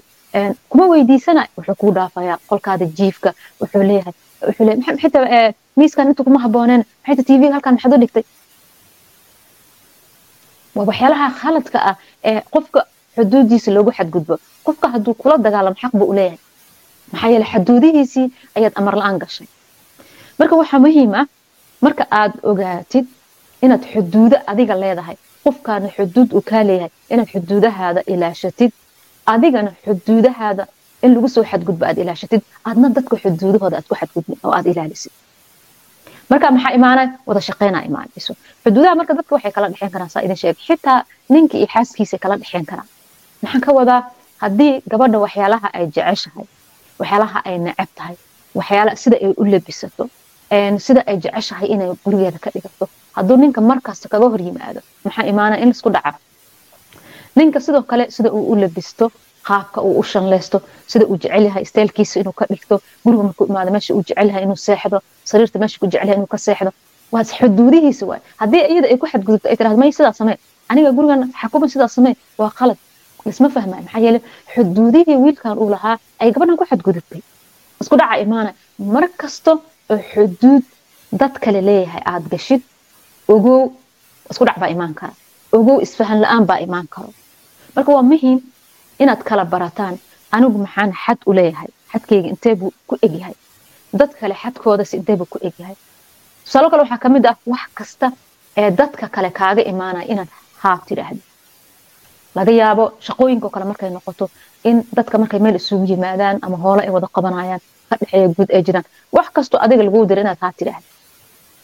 kuma 0.70 0.84
weydiisana 0.92 1.42
wuxuu 1.56 1.74
kuu 1.80 1.92
dhaafayaa 1.98 2.38
qolkaada 2.50 2.86
jiifka 2.98 3.30
wuxuu 3.60 3.82
leeyahay 3.90 4.14
wuxuu 4.46 4.64
leeyahay 4.68 4.96
xitaa 5.02 5.52
miiskan 5.78 6.08
intu 6.10 6.24
kuma 6.24 6.38
habooneen 6.44 6.82
maxayta 7.02 7.22
tv 7.28 7.42
halkan 7.54 7.74
maxaad 7.74 7.94
u 7.96 8.00
dhigtay 8.02 8.24
waa 10.76 10.84
waxyaalaha 10.90 11.26
khaladka 11.40 11.78
ah 11.90 11.96
ee 12.30 12.40
qofka 12.54 12.80
xuduudiisa 13.16 13.70
loogu 13.76 13.90
xadgudbo. 13.98 14.34
Qofka 14.66 14.86
hadduu 14.94 15.14
kula 15.22 15.36
dagaalamo 15.46 15.76
xaq 15.82 15.92
buu 15.98 16.08
u 16.12 16.14
leeyahay. 16.18 16.38
Maxaa 17.12 17.30
yeele 17.32 17.46
xaduudihiisii 17.52 18.26
ayaad 18.58 18.72
amar 18.80 18.94
la'aan 19.00 19.18
gashay. 19.22 19.46
Marka 20.38 20.54
waxaa 20.60 20.80
muhiim 20.84 21.12
ah 21.20 21.26
marka 21.84 22.04
aad 22.20 22.32
ogaatid 22.50 23.06
inaad 23.64 23.82
xuduudo 23.92 24.36
adiga 24.52 24.74
leedahay 24.82 25.16
qofkaana 25.44 25.88
xuduud 25.96 26.28
uu 26.36 26.42
kaa 26.50 26.62
leeyahay 26.68 26.90
inaad 27.12 27.28
xuduudahaada 27.34 28.00
ilaashatid 28.12 28.72
adigana 29.34 29.70
xuduudahaada 29.84 30.64
in 31.04 31.10
lagu 31.14 31.28
soo 31.34 31.44
xadgudbo 31.50 31.84
aad 31.86 31.98
ilaashatid 32.02 32.42
aadna 32.68 32.88
dadka 32.96 33.14
xuduudahooda 33.22 33.76
aad 33.78 33.86
ku 33.90 33.94
xadgudbin 34.00 34.38
oo 34.44 34.52
aad 34.56 34.66
ilaalisid. 34.72 35.12
Marka 36.30 36.46
maxaa 36.56 36.72
imaanay? 36.78 37.08
Wada 37.28 37.40
shaqeynaa 37.48 37.82
imaanayso. 37.88 38.32
Xuduudaha 38.64 38.94
marka 39.00 39.12
dadka 39.18 39.32
waxay 39.36 39.52
kala 39.56 39.66
dhexeen 39.70 39.90
karaan 39.94 40.10
saa 40.14 40.22
idin 40.26 40.36
sheeg. 40.42 40.56
Xitaa 40.68 40.98
ninka 41.34 41.56
iyo 41.60 41.68
xaaskiisa 41.74 42.16
kala 42.22 42.34
dhexeen 42.40 42.66
karaan 42.70 42.88
maxaan 43.44 43.62
ka 43.66 43.72
wadaa 43.78 44.00
haddii 44.42 44.72
gabadha 44.92 45.18
waxyaalaha 45.24 45.68
ay 45.78 45.84
jeceshahay 45.96 46.46
waxyaalaha 47.00 47.38
ay 47.48 47.56
neceb 47.66 47.90
tahay 47.98 48.16
waxyaala 48.58 48.92
sida 49.02 49.16
ay 49.24 49.30
u 49.40 49.44
labisato 49.52 50.04
sida 50.86 51.00
ay 51.10 51.16
jeceshahay 51.24 51.68
inay 51.74 51.88
gurigeeda 52.04 52.38
ka 52.44 52.50
dhigato 52.54 52.84
hadduu 53.16 53.36
ninka 53.42 53.60
markasta 53.70 54.06
kaga 54.12 54.26
hor 54.32 54.40
yimaado 54.48 54.80
maxaa 55.04 55.24
imaanaya 55.32 55.60
in 55.64 55.68
la 55.70 55.74
isku 55.78 55.90
dhaca? 55.96 56.12
Ninka 57.36 57.58
sidoo 57.66 57.82
kale 57.90 58.04
sida 58.16 58.28
uu 58.36 58.44
u 58.52 58.54
labisto 58.62 59.10
qaabka 59.46 59.78
uu 59.86 59.98
u 60.00 60.02
shanleysto 60.10 60.58
sida 60.92 61.04
uu 61.10 61.16
jecel 61.22 61.44
yahay 61.48 61.62
isteelkiisa 61.66 62.20
inuu 62.20 62.32
ka 62.40 62.44
dhigto 62.50 62.74
guriga 63.04 63.22
markuu 63.28 63.46
imaado 63.50 63.70
meesha 63.74 63.94
uu 63.94 64.02
jecel 64.08 64.28
yahay 64.30 64.42
inuu 64.46 64.56
seexdo 64.66 64.98
sariirta 65.30 65.58
meesha 65.62 65.78
ku 65.80 65.86
jecel 65.92 66.06
yahay 66.08 66.16
inuu 66.20 66.30
ka 66.34 66.38
seexdo 66.46 66.70
waa 67.12 67.24
xuduudihiisa 67.38 68.04
waay. 68.10 68.20
Haddii 68.40 68.62
iyada 68.72 68.88
ay 68.92 68.96
ku 69.02 69.06
xadgudubto 69.12 69.46
ay 69.50 69.56
tirahdo 69.58 69.76
may 69.82 69.92
sidaa 69.92 70.12
samee 70.20 70.36
aniga 70.70 70.90
gurigan 70.96 71.20
xakuma 71.40 71.66
sidaa 71.74 71.88
samee 71.96 72.14
waa 72.40 72.50
qalad 72.58 72.78
lisma 73.26 73.48
fahmaayo 73.56 73.82
maxaa 73.86 74.02
yeele 74.06 74.20
xuduudihii 74.54 75.16
wiilkan 75.24 75.58
uu 75.62 75.70
lahaa 75.74 75.96
ay 76.22 76.28
gabadhan 76.34 76.56
ku 76.60 76.64
xadgudubtay. 76.70 77.20
Isku 77.82 77.94
dhaca 78.00 78.16
imaana 78.24 78.50
mar 78.94 79.04
kasto 79.20 79.52
oo 79.92 79.98
xuduud 80.12 80.62
dad 81.20 81.34
kale 81.44 81.60
leeyahay 81.68 82.02
aad 82.12 82.24
gashid 82.32 82.62
ogow 83.34 83.62
isku 84.30 84.44
dhac 84.48 84.58
baa 84.62 84.70
imaan 84.76 84.94
kara. 85.00 85.14
Ogow 85.56 85.76
isfahan 85.86 86.18
la'aan 86.24 86.44
baa 86.50 86.58
imaan 86.66 86.86
karo. 86.94 87.10
Marka 87.76 87.90
waa 87.96 88.02
muhiim 88.12 88.38
inaad 89.02 89.22
kala 89.28 89.44
barataan 89.54 89.94
anigu 90.34 90.58
maxaan 90.64 90.92
xad 91.04 91.18
u 91.28 91.32
leeyahay? 91.38 91.70
Xadkeyga 91.92 92.28
intee 92.32 92.54
buu 92.60 92.72
ku 92.88 92.94
egyahay 93.06 93.34
dad 93.98 94.10
kale 94.20 94.34
xadkoodasi 94.42 94.94
intee 95.00 95.16
buu 95.18 95.28
ku 95.32 95.38
egyahay 95.48 95.76
tusaalo 96.44 96.66
kale 96.70 96.82
waxaa 96.84 96.98
ka 97.04 97.08
mid 97.14 97.24
ah 97.30 97.36
wax 97.52 97.64
kasta 97.78 98.06
ee 98.60 98.70
dadka 98.80 99.06
kale 99.14 99.30
kaaga 99.38 99.62
imaanaya 99.72 100.06
inaad 100.12 100.30
haa 100.62 100.78
tidhaahdo 100.88 101.22
laga 102.38 102.52
yaabo 102.60 102.84
shaqooyinka 103.06 103.46
oo 103.46 103.52
kale 103.54 103.64
markay 103.70 103.90
noqoto 103.96 104.24
in 104.68 104.76
dadka 104.96 105.18
markay 105.22 105.40
meel 105.44 105.56
isugu 105.60 105.84
yimaadaan 105.92 106.36
ama 106.46 106.56
hoole 106.64 106.82
ay 106.86 106.90
wada 106.96 107.08
qabanayaan 107.16 107.60
ka 107.88 107.94
dhexeeya 108.00 108.28
guud 108.36 108.50
ay 108.56 108.62
jiraan. 108.66 108.84
Wax 109.16 109.26
kastoo 109.36 109.60
adiga 109.64 109.82
laguu 109.86 110.04
dira 110.10 110.20
inaad 110.24 110.38
haa 110.44 110.52
tidhaahdo 110.58 110.86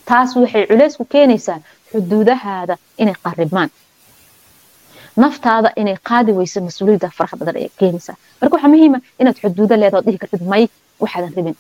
taas 0.09 0.31
waxay 0.37 0.65
culays 0.71 0.95
ku 0.99 1.05
keenaysaa 1.15 1.59
xuduudahaada 1.93 2.75
inay 3.03 3.17
qaribmaan 3.25 3.71
naftaada 5.23 5.71
inay 5.81 5.97
qaadi 6.09 6.33
weyso 6.39 6.59
mas'uuliyadda 6.67 7.09
faraha 7.19 7.37
badan 7.41 7.57
ayay 7.61 7.71
keenaysaa. 7.81 8.17
Marka 8.41 8.55
waxaa 8.57 8.73
muhiima 8.75 8.99
inaad 9.21 9.37
xuduudo 9.43 9.75
leedaho 9.83 10.03
dhihi 10.07 10.19
kartid 10.23 10.43
may 10.53 10.65
waxaadan 11.03 11.33
rabin 11.37 11.57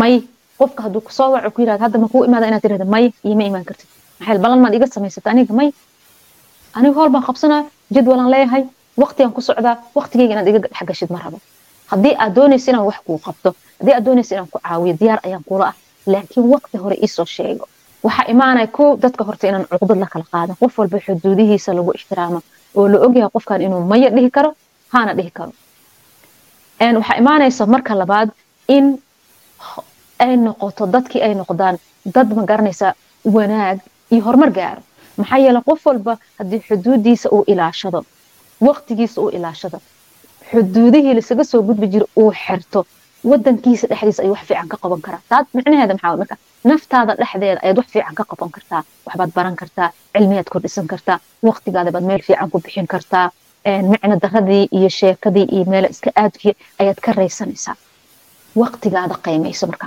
may 0.00 0.12
qofka 0.60 0.80
hadduu 0.84 1.00
ku 1.06 1.12
soo 1.18 1.30
waco 1.34 1.50
ku 1.54 1.60
yiraahdo 1.62 1.84
hadda 1.86 1.98
ma 2.02 2.08
imaada 2.28 2.46
inaad 2.50 2.62
tirahdo 2.64 2.84
may 2.94 3.04
iyo 3.26 3.34
ma 3.40 3.44
imaan 3.50 3.64
kartid. 3.68 3.88
Maxay 4.20 4.38
ballan 4.44 4.60
maad 4.64 4.74
iga 4.78 4.86
samaysata 4.96 5.28
aniga 5.30 5.54
may. 5.60 5.68
Aniga 6.78 6.94
hool 6.98 7.10
baan 7.14 7.24
qabsanaa 7.28 7.62
jadwalaan 7.94 8.30
leeyahay 8.34 8.64
waqtigaan 9.02 9.32
ku 9.36 9.40
socdaa 9.40 9.76
waqtigeyga 9.94 10.32
inaad 10.34 10.48
iga 10.48 10.58
dhexgashid 10.64 11.10
ma 11.14 11.18
rabo. 11.24 11.38
Haddii 11.90 12.14
aad 12.18 12.32
doonaysa 12.34 12.70
inaan 12.70 12.86
wax 12.88 12.98
kuu 13.06 13.18
qabto 13.26 13.54
haddii 13.78 13.94
aad 13.96 14.04
doonaysa 14.04 14.32
inaan 14.34 14.48
ku 14.52 14.58
caawiyo 14.64 14.94
diyaar 15.00 15.20
ayaan 15.26 15.44
kula 15.48 15.64
ah. 15.70 15.74
Laakiin 16.06 16.46
waqti 16.54 16.76
hore 16.78 16.96
iisoo 17.04 17.24
sheego. 17.24 17.64
Waxaa 18.02 18.26
imaanaya 18.34 18.66
kow 18.66 18.96
dadka 18.96 19.24
horta 19.24 19.46
inaan 19.48 19.64
cuqdad 19.70 19.98
la 19.98 20.06
kala 20.06 20.24
qaadan. 20.32 20.56
Qof 20.60 20.78
walba 20.78 20.98
xuduudihiisa 21.06 21.74
lagu 21.74 21.90
ixtiraamo 21.98 22.40
oo 22.76 22.88
la 22.88 22.98
ogyahay 23.06 23.30
qofkan 23.34 23.60
inuu 23.62 23.80
maya 23.90 24.10
dhihi 24.10 24.30
karo 24.30 24.50
haana 24.92 25.12
dhihi 25.18 25.30
karo. 25.30 25.52
Waxaa 26.80 27.16
imaanaysa 27.22 27.66
marka 27.66 27.94
labaad 27.94 28.28
in 28.68 28.98
ay 30.18 30.36
noqoto 30.36 30.86
dadkii 30.86 31.22
ay 31.22 31.34
noqdaan 31.34 31.76
dad 32.14 32.28
ma 32.36 32.42
garanaysa 32.50 32.94
wanaag 33.24 33.78
iyo 34.10 34.22
horumar 34.24 34.50
gaaro 34.50 34.82
maxaa 35.18 35.38
yeele 35.44 35.60
qof 35.68 35.80
walba 35.88 36.12
haddii 36.38 36.60
xuduudiisa 36.68 37.28
uu 37.36 37.44
ilaashado 37.52 38.00
waqtigiisa 38.66 39.18
uu 39.22 39.30
ilaashado 39.38 39.78
xuduudihii 40.50 41.14
lasaga 41.18 41.44
soo 41.50 41.62
gudbi 41.68 41.86
jira 41.92 42.06
uu 42.22 42.30
xirto 42.44 42.80
wadankiisa 43.30 43.86
dhexdiisa 43.90 44.20
ayuu 44.22 44.34
wax 44.36 44.44
fiican 44.48 44.68
ka 44.72 44.76
qaban 44.82 45.00
karaa 45.06 45.22
taas 45.30 45.46
micnaheeda 45.56 45.94
maxaa 45.94 46.16
marka? 46.20 46.36
Naftaada 46.70 47.12
dhexdeeda 47.20 47.60
ayaad 47.64 47.78
wax 47.80 47.88
fiican 47.94 48.14
ka 48.18 48.24
qaban 48.30 48.50
kartaa 48.56 48.82
waxbaad 49.06 49.30
baran 49.36 49.56
kartaa 49.60 49.88
cilmiyaad 50.14 50.48
kordhisan 50.52 50.86
kartaa 50.92 51.18
waqtigaada 51.48 51.90
baad 51.94 52.04
meel 52.10 52.22
fiican 52.28 52.50
ku 52.52 52.58
bixin 52.64 52.86
kartaa 52.94 53.26
micno 53.92 54.14
daradii 54.24 54.64
iyo 54.78 54.88
sheekadii 54.98 55.46
iyo 55.54 55.64
meela 55.72 55.88
iska 55.94 56.10
aadkii 56.22 56.54
ayaad 56.82 56.98
ka 57.04 57.10
raysanaysaa. 57.18 57.74
Waqtigaada 58.60 59.14
qiimayso 59.24 59.66
marka. 59.70 59.86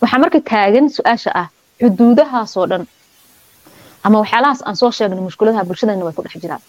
Waxaa 0.00 0.18
marka 0.24 0.38
taagan 0.50 0.86
su'aasha 0.96 1.30
ah 1.40 1.48
xuduudahaasoo 1.80 2.66
dhan 2.70 2.82
ama 4.06 4.16
waxyaalahaas 4.22 4.60
aan 4.68 4.76
soo 4.80 4.90
sheegnay 4.98 5.20
mushkuladaha 5.28 5.64
bulshadana 5.68 6.04
way 6.06 6.14
ku 6.16 6.22
dhex 6.24 6.34
jiraan. 6.42 6.62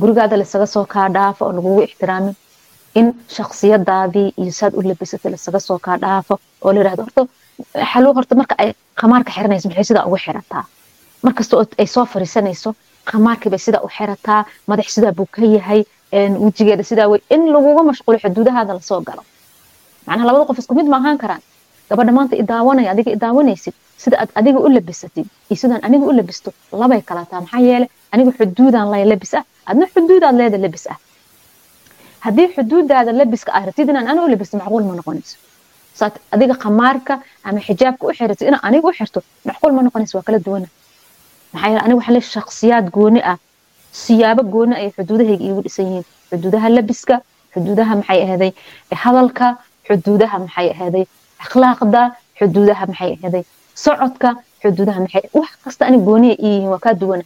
Gurigaada 0.00 0.36
lasaga 0.42 0.66
soo 0.74 0.84
kaa 0.94 1.08
dhaafo 1.16 1.42
oo 1.46 1.52
lagugu 1.58 1.80
ixtiraamin. 1.88 2.34
In 2.98 3.06
shaksiyadaadii 3.36 4.28
iyo 4.42 4.52
saad 4.60 4.72
u 4.78 4.82
labisatay 4.88 5.30
lasaga 5.34 5.60
soo 5.68 5.78
kaa 5.86 5.96
dhaafo 6.04 6.34
oo 6.64 6.72
la 6.72 6.78
yiraahdo 6.80 7.02
horta 7.06 7.22
xaluu 7.92 8.12
horta 8.18 8.34
marka 8.40 8.54
ay 8.62 8.70
khamaarka 9.00 9.30
xiranayso 9.36 9.68
maxay 9.68 9.84
sidaa 9.90 10.04
ugu 10.08 10.18
xirataa 10.24 10.64
markasta 11.26 11.54
oo 11.56 11.64
ay 11.82 11.86
soo 11.94 12.04
fariisanayso 12.12 12.70
khamaarkii 13.10 13.50
bay 13.52 13.58
sidaa 13.66 13.82
u 13.86 13.88
xirataa 13.96 14.40
madax 14.70 14.88
sidaa 14.96 15.12
buu 15.18 15.26
ka 15.34 15.42
yahay 15.56 15.80
wejigeeda 16.44 16.84
sidaa 16.90 17.08
wey 17.12 17.20
in 17.34 17.42
laguga 17.54 17.82
mashquulo 17.90 18.18
xuduudahaada 18.24 18.72
la 18.78 18.82
soo 18.90 19.00
galo. 19.08 19.22
Macnaha 20.06 20.26
labada 20.28 20.44
qof 20.48 20.58
isku 20.62 20.74
mid 20.78 20.86
ma 20.92 20.96
ahaan 21.00 21.18
karaan 21.22 21.42
gabadha 21.90 22.12
maanta 22.18 22.34
idaawanaya 22.42 22.88
adiga 22.94 23.10
idaawanaysid 23.16 23.74
sida 24.02 24.16
aad 24.22 24.30
adiga 24.40 24.58
u 24.66 24.68
labisatid 24.76 25.26
iyo 25.50 25.56
sidaan 25.62 25.82
aniga 25.86 26.04
u 26.10 26.12
labisto 26.18 26.50
labay 26.82 27.00
kala 27.08 27.22
taa 27.30 27.40
maxaa 27.44 27.62
yeele 27.68 27.86
aniga 28.12 28.30
xuduudaan 28.38 28.88
lay 28.94 29.04
labis 29.12 29.32
ah. 29.38 29.44
Adna 29.70 29.84
xuduudaad 29.94 30.34
leeda 30.40 30.58
labis 30.64 30.84
ah. 30.92 30.96
Haddii 32.24 32.46
xuduudaada 32.56 33.12
labiska 33.20 33.50
aad 33.56 33.64
rabtid 33.68 33.88
inaan 33.92 34.06
aniga 34.10 34.24
u 34.28 34.30
labisto 34.34 34.54
macquul 34.60 34.84
ma 34.88 34.94
noqonayso. 35.00 35.36
Saad 35.98 36.14
adiga 36.34 36.54
khamaarka 36.62 37.14
ama 37.48 37.60
xijaabka 37.66 38.02
u 38.08 38.12
xiratid 38.18 38.46
inaan 38.50 38.64
aniga 38.68 38.86
u 38.90 38.92
xirto 38.98 39.20
macquul 39.48 39.72
ma 39.76 39.80
noqonayso 39.86 40.14
waa 40.18 40.26
kala 40.28 40.38
duwana 40.46 40.68
maxaa 41.52 41.68
yeele 41.70 41.80
aniga 41.84 41.98
waxaa 42.00 42.14
le 42.16 42.20
shakhsiyaad 42.34 42.86
gooni 42.96 43.20
ah 43.32 43.36
siyaabo 44.04 44.42
gooni 44.54 44.74
ay 44.80 44.88
xuduudahayga 44.96 45.44
iigu 45.48 45.60
dhisan 45.66 45.84
yihiin. 45.88 46.06
Xuduudaha 46.30 46.66
labiska 46.76 47.14
xuduudaha 47.54 47.92
maxay 48.00 48.20
ahaday 48.26 48.50
hadalka 49.04 49.46
xuduudaha 49.88 50.36
maxay 50.44 50.68
ahaday 50.74 51.04
akhlaaqda 51.44 52.02
xuduudaha 52.38 52.84
maxay 52.90 53.10
ahaday 53.18 53.44
socodka 53.84 54.28
xuduudaha 54.62 54.98
maxay 55.04 55.22
wax 55.40 55.50
kasta 55.64 55.82
aniga 55.88 56.04
gooniya 56.08 56.34
ii 56.38 56.44
yihiin 56.52 56.68
waa 56.72 56.82
kaa 56.84 56.94
duwana 57.02 57.24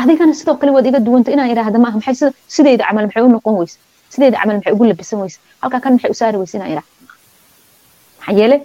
adigana 0.00 0.34
sidoo 0.40 0.56
kale 0.60 0.70
waad 0.76 0.86
iga 0.90 1.00
duwanta 1.06 1.30
inaan 1.34 1.50
idhaahda 1.54 1.78
maaha 1.84 1.96
maxay 2.00 2.14
sida 2.20 2.30
sidayda 2.56 2.84
camal 2.88 3.04
maxay 3.08 3.22
u 3.26 3.30
noqon 3.34 3.54
weyse 3.60 3.76
sidayda 4.14 4.36
camal 4.40 4.56
maxay 4.58 4.72
ugu 4.76 4.84
labisan 4.90 5.18
weyse 5.24 5.38
halkaa 5.62 5.80
kan 5.84 5.92
maxay 5.96 6.10
u 6.14 6.16
saari 6.20 6.36
inaan 6.56 6.70
idhaahda 6.74 6.82
maxaa 8.18 8.34
yeele 8.40 8.56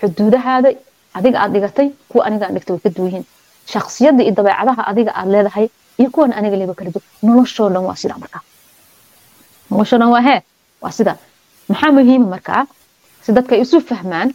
xuduudahaada 0.00 0.68
adiga 1.18 1.36
aad 1.42 1.50
dhigatay 1.54 1.88
kuwa 2.10 2.22
aniga 2.28 2.44
aan 2.46 2.54
way 2.54 2.80
ka 2.84 2.90
duwan 2.96 3.08
yihiin 3.10 3.24
shaksiyadda 3.72 4.22
iyo 4.26 4.34
dabeecadaha 4.38 4.82
adiga 4.90 5.12
aad 5.20 5.28
leedahay 5.34 5.66
iyo 6.00 6.08
kuwan 6.14 6.32
aniga 6.38 6.56
leba 6.62 6.74
kala 6.78 6.90
duwan 6.94 7.06
noloshoo 7.26 7.68
dhan 7.74 7.82
waa 7.88 7.96
sidaa 8.02 8.18
markaa 8.24 8.42
noloshoo 9.70 9.98
dhan 10.02 10.10
waa 10.14 10.24
hee 10.28 10.40
waa 10.82 10.92
sidaa 10.98 11.16
maxaa 11.70 11.92
muhiima 11.98 12.26
markaa 12.34 12.62
si 13.26 13.32
dadka 13.36 13.52
ay 13.56 13.62
isu 13.66 13.80
fahmaan 13.90 14.28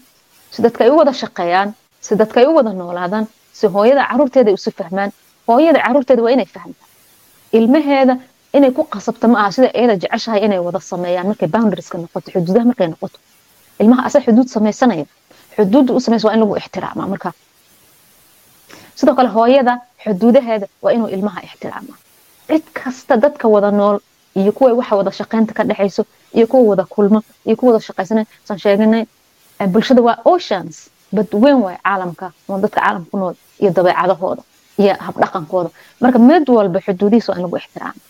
si 0.53 0.59
dadka 0.65 0.83
u 0.91 0.97
wada 0.99 1.13
shaqeeyaan 1.21 1.69
si 2.05 2.15
dadka 2.21 2.39
u 2.49 2.55
wada 2.57 2.71
noolaadaan 2.81 3.25
si 3.59 3.65
hooyada 3.75 4.03
caruurteeda 4.11 4.49
ay 4.51 4.57
isu 4.59 4.71
fahmaan 4.79 5.09
hooyada 5.47 5.79
caruurteeda 5.85 6.21
waa 6.25 6.33
inay 6.35 6.45
fahamtaa 6.55 6.87
ilmaheeda 7.57 8.13
inay 8.57 8.71
ku 8.77 8.83
qasabta 8.93 9.27
ma 9.31 9.37
aha 9.41 9.51
sida 9.55 9.69
iyada 9.79 9.95
jeceshahay 10.03 10.41
inay 10.47 10.59
wada 10.67 10.79
sameeyaan 10.91 11.27
markay 11.31 11.47
boundarieska 11.55 11.97
noqoto 12.03 12.27
xuduudaha 12.35 12.65
markay 12.71 12.87
noqoto. 12.93 13.17
Ilmaha 13.81 14.01
asa 14.07 14.19
xuduud 14.25 14.47
samaysanaya 14.55 15.05
xuduudda 15.55 15.91
u 15.97 15.99
samaysa 16.05 16.27
waa 16.27 16.33
in 16.35 16.41
lagu 16.43 16.55
ixtiraamaa 16.61 17.07
marka. 17.13 17.29
Sidoo 18.99 19.15
kale 19.15 19.29
hooyada 19.37 19.73
xuduudaheeda 20.03 20.65
waa 20.83 20.91
inuu 20.95 21.07
ilmaha 21.15 21.39
ixtiraamaa 21.47 21.97
cid 22.49 22.63
kasta 22.79 23.13
dadka 23.23 23.47
wada 23.47 23.71
nool 23.71 23.97
iyo 24.35 24.51
kuwa 24.57 24.73
waxa 24.79 24.95
wada 24.99 25.11
shaqaynta 25.19 25.53
ka 25.57 25.63
dhexayso 25.69 26.03
iyo 26.37 26.45
kuwa 26.51 26.63
wada 26.69 26.85
kulmo 26.93 27.19
iyo 27.47 27.55
kuwa 27.59 27.69
wada 27.73 27.83
shaqaysana 27.87 28.23
san 28.47 28.57
sheeganay 28.63 29.03
bulshada 29.73 30.01
waa 30.07 30.17
oceans 30.33 30.75
bad 31.15 31.27
weyn 31.43 31.57
waay 31.65 31.77
caalamka 31.87 32.27
oo 32.49 32.57
dadka 32.63 32.79
caalamka 32.81 33.09
ku 33.11 33.17
nool 33.21 33.35
iyo 33.61 33.71
dabeecadahooda 33.77 34.41
iyo 34.81 34.93
habdhaqankooda 35.05 35.69
marka 36.01 36.19
mid 36.29 36.45
walba 36.57 36.79
xuduudihiisa 36.85 37.29
waa 37.31 37.37
in 37.39 37.43
lagu 37.45 37.57
ixtiraamo 37.61 38.01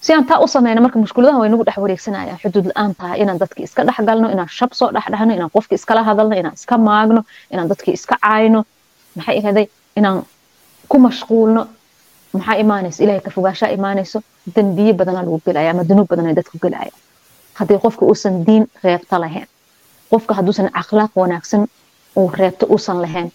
si 0.00 0.12
aan 0.14 0.24
taa 0.30 0.38
u 0.44 0.48
sameyna 0.48 0.80
marka 0.80 0.98
mushkuladaha 0.98 1.38
way 1.42 1.50
dhex 1.68 1.76
wareegsanayaan 1.84 2.38
xuduud 2.42 2.66
la'aan 2.70 2.92
tahay 3.00 3.18
inaan 3.22 3.38
dadki 3.42 3.62
iska 3.68 3.84
dhex 3.88 3.98
inaan 4.34 4.48
shab 4.58 4.70
soo 4.78 4.90
dhexdhexno 4.96 5.32
inaan 5.38 5.50
qofki 5.56 5.74
iskala 5.80 6.02
hadalno 6.08 6.34
inaan 6.40 6.54
iska 6.60 6.78
maagno 6.88 7.20
inaan 7.52 7.68
dadki 7.72 7.90
iska 7.98 8.14
caayno 8.22 8.60
maxay 9.16 9.38
ahaday 9.42 9.66
inaan 9.98 10.18
ku 10.90 10.96
mashquulno 11.06 11.62
maxaa 12.34 12.56
imaanayso 12.64 13.02
ilahay 13.04 13.20
ka 13.26 13.30
fogaashaa 13.36 13.70
imaanayso 13.78 14.18
dembiye 14.54 14.92
badanaa 15.00 15.22
lagu 15.26 15.40
gelaya 15.46 15.70
ama 15.74 15.84
dunuub 15.88 16.08
badanaa 16.12 16.34
dadku 16.40 16.56
gelaya 16.64 16.92
haddii 17.58 17.78
qofka 17.84 18.04
uusan 18.06 18.44
diin 18.46 18.64
reebta 18.84 19.18
lahayn. 19.20 19.46
Qofka 20.10 20.34
hadduusan 20.38 20.68
akhlaaq 20.80 21.12
wanaagsan 21.20 21.62
uu 22.16 22.28
reebto 22.40 22.66
uusan 22.74 22.98
lahayn. 23.02 23.28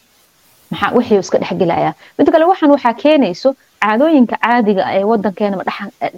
Wixii 0.95 1.19
iska 1.19 1.37
dhexgelaya 1.41 1.93
mid 2.17 2.27
kale 2.33 2.45
waxaan 2.51 2.71
waxaa 2.75 2.93
keenayso 3.03 3.49
caadooyinka 3.83 4.35
caadiga 4.43 4.83
ee 4.97 5.03
wadankeena 5.11 5.57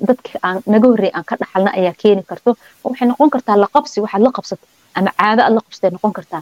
dadka 0.08 0.30
aan 0.48 0.58
naga 0.74 0.88
horreey 0.88 1.12
aan 1.18 1.26
ka 1.30 1.36
dhaxalna 1.42 1.72
ayaa 1.80 1.94
keeni 2.02 2.24
karto. 2.30 2.56
Waxay 2.84 3.08
noqon 3.08 3.30
kartaa 3.30 3.58
la 3.64 3.68
qabsi 3.76 3.98
waxaad 4.04 4.22
la 4.28 4.32
qabsato 4.38 4.66
ama 4.98 5.12
caado 5.20 5.42
aad 5.44 5.54
la 5.58 5.62
qabsatay 5.66 5.92
noqon 5.96 6.14
kartaa. 6.18 6.42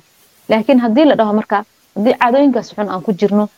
Laakiin 0.49 0.79
haddii 0.83 1.05
la 1.09 1.15
dhaho 1.19 1.33
marka 1.39 1.57
haddii 1.95 2.13
caadooyinkaas 2.21 2.67
xun 2.75 2.89
aan 2.93 3.01
ku 3.05 3.11
jirno 3.19 3.49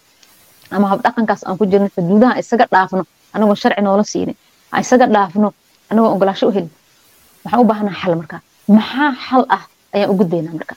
ama 0.71 0.88
habdhaqankaas 0.91 1.41
aan 1.47 1.57
ku 1.57 1.65
jirno 1.71 1.88
xuduudaha 1.95 2.39
isaga 2.41 2.65
dhaafno 2.74 3.03
anagoon 3.33 3.57
sharci 3.62 3.81
noola 3.81 4.03
siinin 4.03 4.35
isaga 4.81 5.05
dhaafno 5.15 5.47
anagoo 5.91 6.12
ogolaasho 6.15 6.47
u 6.47 6.51
helin 6.55 6.71
waxaan 7.46 7.62
u 7.64 7.66
baahnaa 7.70 7.96
xal 8.02 8.16
marka? 8.20 8.38
Maxaa 8.68 9.12
xal 9.28 9.44
ah 9.56 9.64
ayaan 9.96 10.10
u 10.12 10.18
gudbaynaa 10.20 10.54
marka? 10.60 10.75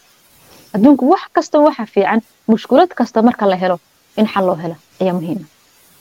Adduunku 0.74 1.04
wax 1.12 1.22
kasta 1.32 1.58
waxa 1.66 1.84
fiican 1.94 2.20
mushkulad 2.50 2.90
kasta 2.98 3.22
marka 3.22 3.44
la 3.50 3.56
helo 3.62 3.76
in 4.16 4.26
xal 4.32 4.44
loo 4.46 4.56
helo 4.62 4.76
ayaa 5.00 5.14
muhiima 5.18 5.46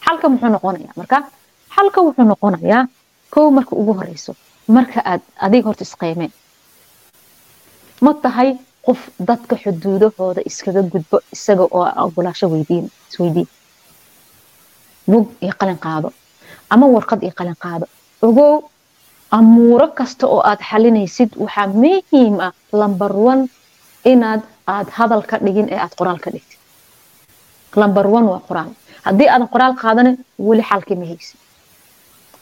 xalka 0.06 0.26
muxuu 0.30 0.50
noqonayaa 0.56 0.94
marka? 1.00 1.18
Xalka 1.76 2.00
wuxuu 2.06 2.26
noqonayaa 2.32 2.84
kow 3.34 3.48
marka 3.58 3.74
ugu 3.82 3.94
horeyso 4.00 4.32
marka 4.68 5.00
aad 5.12 5.22
adiga 5.46 5.68
horta 5.70 5.84
isqiimeen 5.88 6.32
ma 8.02 8.12
tahay 8.24 8.50
qof 8.86 9.00
dadka 9.30 9.56
xuduudahooda 9.64 10.42
iskaga 10.50 10.82
gudbo 10.94 11.18
isaga 11.36 11.64
oo 11.78 11.88
ogolaasho 12.06 12.46
weydiin 12.54 12.86
isweydiin 13.10 13.48
bug 15.12 15.26
iyo 15.44 15.54
qalin 15.60 15.80
qaado 15.86 16.10
ama 16.70 16.86
warqad 16.96 17.22
iyo 17.24 17.34
qalin 17.40 17.56
qaado. 17.64 17.86
Ogow 18.22 18.54
amuuro 19.32 19.88
kasta 19.98 20.28
oo 20.28 20.42
aad 20.50 20.62
xalinaysid 20.70 21.30
waxaa 21.44 21.68
muhiim 21.68 22.36
ah 22.48 22.54
lambar 22.72 23.12
one 23.32 23.44
inaad 24.12 24.42
aad 24.68 24.88
hadal 24.98 25.22
ka 25.30 25.38
dhigin 25.46 25.68
ee 25.74 25.80
aad 25.86 25.94
qoraal 26.00 26.20
ka 26.20 26.30
dhigtid. 26.32 26.60
Lambar 27.76 28.08
one 28.08 28.28
waa 28.32 28.42
qoraal. 28.48 28.72
Haddii 29.06 29.28
aadan 29.30 29.48
qoraal 29.54 29.74
qaadanin 29.82 30.16
weli 30.48 30.64
xalkii 30.70 30.96
ma 31.02 31.06
haysid 31.12 31.40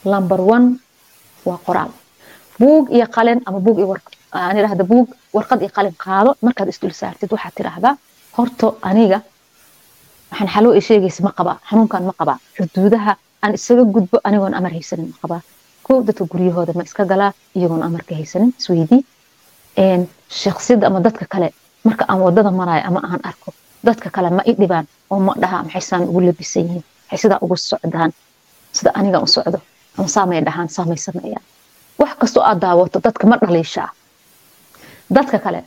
lambar 0.04 0.40
waa 1.48 1.58
qoraal. 1.66 1.90
Buug 2.60 2.84
iyo 2.96 3.06
qalin 3.16 3.40
ama 3.46 3.58
buug 3.60 3.78
iyo 3.78 3.96
aan 4.32 4.56
idhahda 4.58 4.84
buug 4.84 5.08
warqad 5.34 5.60
iyo 5.62 5.70
qalin 5.76 5.94
qaado 6.04 6.30
markaad 6.42 6.68
isdul 6.72 6.92
saartid 7.00 7.30
waxaad 7.34 7.54
tidhaahdaa 7.58 7.94
horto 8.36 8.78
aniga 8.88 9.18
waxaan 10.30 10.48
xalwo 10.54 10.70
ay 10.78 10.80
sheegaysa 10.88 11.20
ma 11.26 11.32
qabaa 11.38 11.58
xanuunkan 11.68 12.02
ma 12.08 12.12
qabaa 12.20 12.38
xuduudaha 12.56 13.12
aan 13.42 13.52
isaga 13.58 13.84
gudbo 13.94 14.16
anigoon 14.26 14.54
amar 14.58 14.72
haysanin 14.76 15.08
ma 15.12 15.18
qabaa 15.22 15.42
kow 15.86 15.98
dadka 16.08 16.24
guryahooda 16.32 16.72
ma 16.78 16.82
iska 16.88 17.04
galaa 17.12 17.32
iyagoon 17.56 17.82
amarka 17.88 18.12
haysanin 18.18 18.52
isweydii 18.60 19.02
shaksiyada 20.42 20.86
ama 20.86 21.00
dadka 21.06 21.24
kale 21.32 21.48
marka 21.84 22.04
aan 22.08 22.20
waddada 22.26 22.50
maraayo 22.50 22.84
ama 22.88 23.00
aan 23.10 23.20
arko 23.30 23.52
dadka 23.84 24.10
kale 24.10 24.30
ma 24.30 24.42
i 24.50 24.52
dhibaan 24.60 24.86
oo 25.10 25.18
ma 25.26 25.32
dhahaa 25.42 25.62
maxaysaan 25.66 26.02
ugu 26.10 26.20
labisan 26.26 26.62
yihiin 26.66 26.84
maxay 27.08 27.18
sidaa 27.22 27.38
ugu 27.44 27.56
socdaan 27.56 28.10
sida 28.76 28.90
aniga 28.98 29.18
u 29.20 29.26
socdo 29.26 29.58
ama 29.98 30.08
saamay 30.08 30.40
dhahaan 30.46 30.68
saamay 30.68 30.96
sameeyaan. 31.06 31.44
Wax 31.98 32.12
kastoo 32.20 32.42
aad 32.48 32.58
daawato 32.60 32.98
dadka 33.06 33.26
ma 33.26 33.36
dhaliishaa. 33.42 33.90
Dadka 35.16 35.38
kale 35.44 35.60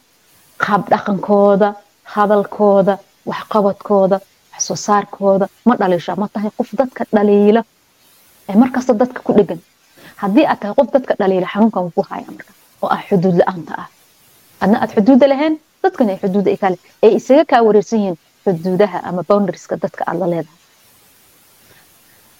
qaab 0.64 0.84
dhaqankooda 0.92 1.70
hadalkooda 2.14 2.94
waxqabadkooda 3.30 4.18
wax 4.52 4.62
soo 4.68 4.76
saarkooda 4.76 5.46
ma 5.66 5.74
dhaliishaa 5.80 6.16
ma 6.22 6.28
tahay 6.34 6.52
qof 6.58 6.70
dadka 6.82 7.02
dhaliila. 7.16 7.62
Ee 8.50 8.56
markasta 8.62 8.94
dadka 9.02 9.20
ku 9.26 9.34
dhegan 9.38 9.60
haddii 10.22 10.46
aad 10.52 10.60
tahay 10.62 10.76
qof 10.80 10.88
dadka 10.96 11.14
dhaliila 11.20 11.48
xanuunkan 11.54 11.92
ku 11.96 12.02
haya 12.10 12.26
marka 12.36 12.52
oo 12.84 12.90
ah 12.96 13.02
xuduud 13.10 13.36
la'aanta 13.42 13.74
ah. 13.82 13.88
Adna 14.64 14.78
aad 14.84 14.92
xuduuda 14.96 15.26
lahayn 15.32 15.54
dadkana 15.84 16.10
ay 16.14 16.20
xuduuda 16.24 16.50
kale 16.64 16.78
ay 17.06 17.12
isaga 17.20 17.44
kaa 17.52 17.62
wareersan 17.68 18.00
yihiin 18.04 18.18
xuduudaha 18.46 18.98
ama 19.10 19.22
boundarieska 19.30 19.76
dadka 19.84 20.02
aad 20.10 20.18
la 20.22 20.28
leedahay. 20.34 20.58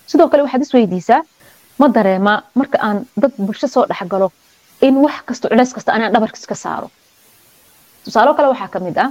Sidoo 0.10 0.28
kale 0.32 0.42
waxaad 0.46 0.62
isweydiisaa 0.66 1.22
ma 1.80 1.88
dareemaa 1.96 2.38
marka 2.60 2.78
aan 2.88 2.98
dad 3.22 3.34
bulsho 3.46 3.68
soo 3.76 3.86
dhexgalo 3.90 4.28
in 4.88 4.96
wax 5.06 5.18
kasta 5.28 5.46
culeys 5.52 5.72
kasta 5.78 5.90
anaan 5.96 6.12
dhabarkiis 6.14 6.46
ka 6.52 6.56
saaro. 6.64 6.88
Tusaalo 8.04 8.32
kale 8.38 8.48
waxaa 8.54 8.70
ka 8.74 8.80
mid 8.86 8.98
ah 9.06 9.10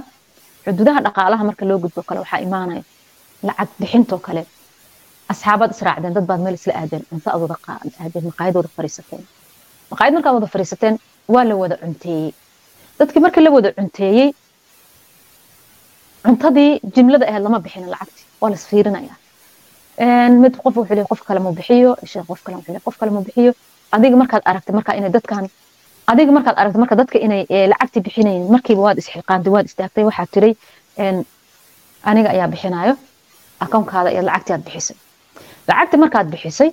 xuduudaha 0.65 0.99
dhaqaalaha 1.05 1.43
marka 1.49 1.63
loo 1.69 1.79
gudbo 1.83 2.01
kale 2.09 2.19
waxaa 2.23 2.41
imaanaya 2.47 2.83
lacag 3.47 3.69
bixintoo 3.79 4.19
kale 4.27 4.41
asxaabaad 5.33 5.71
israacdeen 5.75 6.13
dad 6.17 6.25
baad 6.29 6.41
meel 6.45 6.55
isla 6.59 6.73
aadeen 6.81 7.03
cunto 7.09 7.27
aad 7.33 7.41
wada 7.43 7.55
aadeen 8.03 8.25
maqaayad 8.31 8.55
wada 8.59 8.69
fariisateen 8.77 9.23
maqaayad 9.91 10.13
markaad 10.17 10.35
wada 10.37 10.49
fariisateen 10.55 10.95
waa 11.33 11.43
la 11.49 11.55
wada 11.61 11.75
cunteeyey 11.83 12.29
dadkii 12.99 13.21
markii 13.25 13.43
la 13.45 13.51
wada 13.57 13.69
cunteeyey 13.77 14.27
cuntadii 16.25 16.71
jimlada 16.95 17.25
ahayd 17.29 17.43
lama 17.47 17.59
bixin 17.65 17.85
lacagtii 17.93 18.25
waa 18.41 18.49
las 18.53 18.63
fiirinaya 18.69 19.15
mid 20.43 20.53
qof 20.63 20.73
wuxuu 20.79 20.95
leeyahay 20.95 21.09
qof 21.11 21.21
kale 21.27 21.39
ma 21.45 21.51
bixiyo 21.59 21.91
isha 22.05 22.23
qof 22.29 22.39
kale 22.43 22.55
wuxuu 22.57 22.71
leeyahay 22.73 22.85
qof 22.87 22.97
kale 22.99 23.11
ma 23.17 23.21
bixiyo 23.27 23.51
adiga 23.95 24.15
markaad 24.21 24.43
aragtay 24.49 24.73
marka 24.79 24.91
inay 24.99 25.11
dadkan 25.17 25.45
adiga 26.11 26.31
markaad 26.37 26.55
aragtay 26.61 26.81
marka 26.83 26.95
dadka 27.01 27.17
inay 27.25 27.41
lacagtii 27.71 28.01
bixinayeen 28.07 28.51
markiiba 28.55 28.81
waad 28.87 28.97
isxilqaantay 29.01 29.51
waad 29.55 29.65
istaagtay 29.71 30.03
waxaad 30.09 30.29
tiray 30.33 30.53
aniga 32.09 32.29
ayaa 32.35 32.47
bixinayo 32.53 32.93
akoonkaada 33.65 34.09
iyo 34.13 34.21
lacagtii 34.29 34.53
aad 34.55 34.63
bixisay 34.67 34.97
lacagtii 35.69 35.99
markaad 36.03 36.27
bixisay 36.33 36.69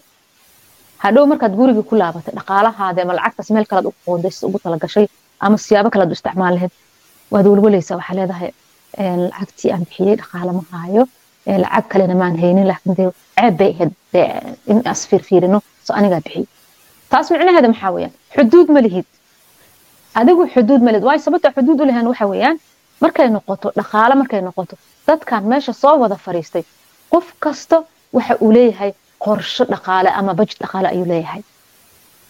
hadhow 1.04 1.24
markaad 1.32 1.52
guriga 1.60 1.82
ku 1.90 1.94
laabatay 2.02 2.32
dhaqaalahaada 2.38 3.00
ama 3.04 3.14
lacagtaas 3.18 3.48
meel 3.56 3.66
kalead 3.70 3.86
u 3.90 3.92
qoondays 4.06 4.38
ugu 4.48 4.58
talagashay 4.64 5.06
ama 5.46 5.56
siyaabo 5.66 5.88
kalead 5.94 6.10
u 6.12 6.16
isticmaal 6.18 6.54
lahayd 6.56 6.72
waad 7.34 7.46
walwalaysaa 7.52 7.96
waxaa 8.00 8.16
leedahay 8.20 8.50
lacagtii 9.30 9.70
aan 9.74 9.82
bixiyey 9.88 10.14
dhaqaale 10.20 10.52
ma 10.58 10.62
haayo 10.72 11.02
lacag 11.64 11.84
kalena 11.92 12.14
maan 12.22 12.34
haynin 12.42 12.66
laakiin 12.70 12.94
dee 12.98 13.10
ceeb 13.36 13.54
bay 13.60 13.70
ahayd 13.74 13.92
in 14.72 14.78
as 14.92 15.00
fiirfiirino 15.10 15.58
so 15.86 15.90
anigaa 15.98 16.20
bixiyey 16.26 16.46
taas 17.10 17.26
micnaheeda 17.32 17.68
maxaa 17.72 17.90
weeyaan? 17.96 18.14
Xuduud 18.36 18.68
ma 18.76 18.80
lihid. 18.86 19.06
Adigu 20.20 20.42
xuduud 20.54 20.80
ma 20.86 20.90
lihid. 20.92 21.04
Waayo 21.08 21.20
sababta 21.26 21.48
xuduud 21.56 21.78
u 21.82 21.86
lahayn 21.90 22.06
waxa 22.12 22.26
weeyaan 22.32 22.56
markay 23.04 23.28
noqoto 23.36 23.68
dhaqaale 23.78 24.14
markay 24.22 24.40
noqoto 24.48 24.74
dadkan 25.08 25.42
meesha 25.52 25.72
soo 25.82 25.94
wada 26.02 26.16
fariistay 26.24 26.64
qof 27.12 27.26
kasta 27.44 27.76
waxa 28.12 28.34
uu 28.44 28.52
leeyahay 28.56 28.92
qorsho 29.24 29.64
dhaqaale 29.72 30.10
ama 30.18 30.34
bajed 30.34 30.58
dhaqaale 30.62 30.88
ayuu 30.94 31.04
leeyahay. 31.12 31.42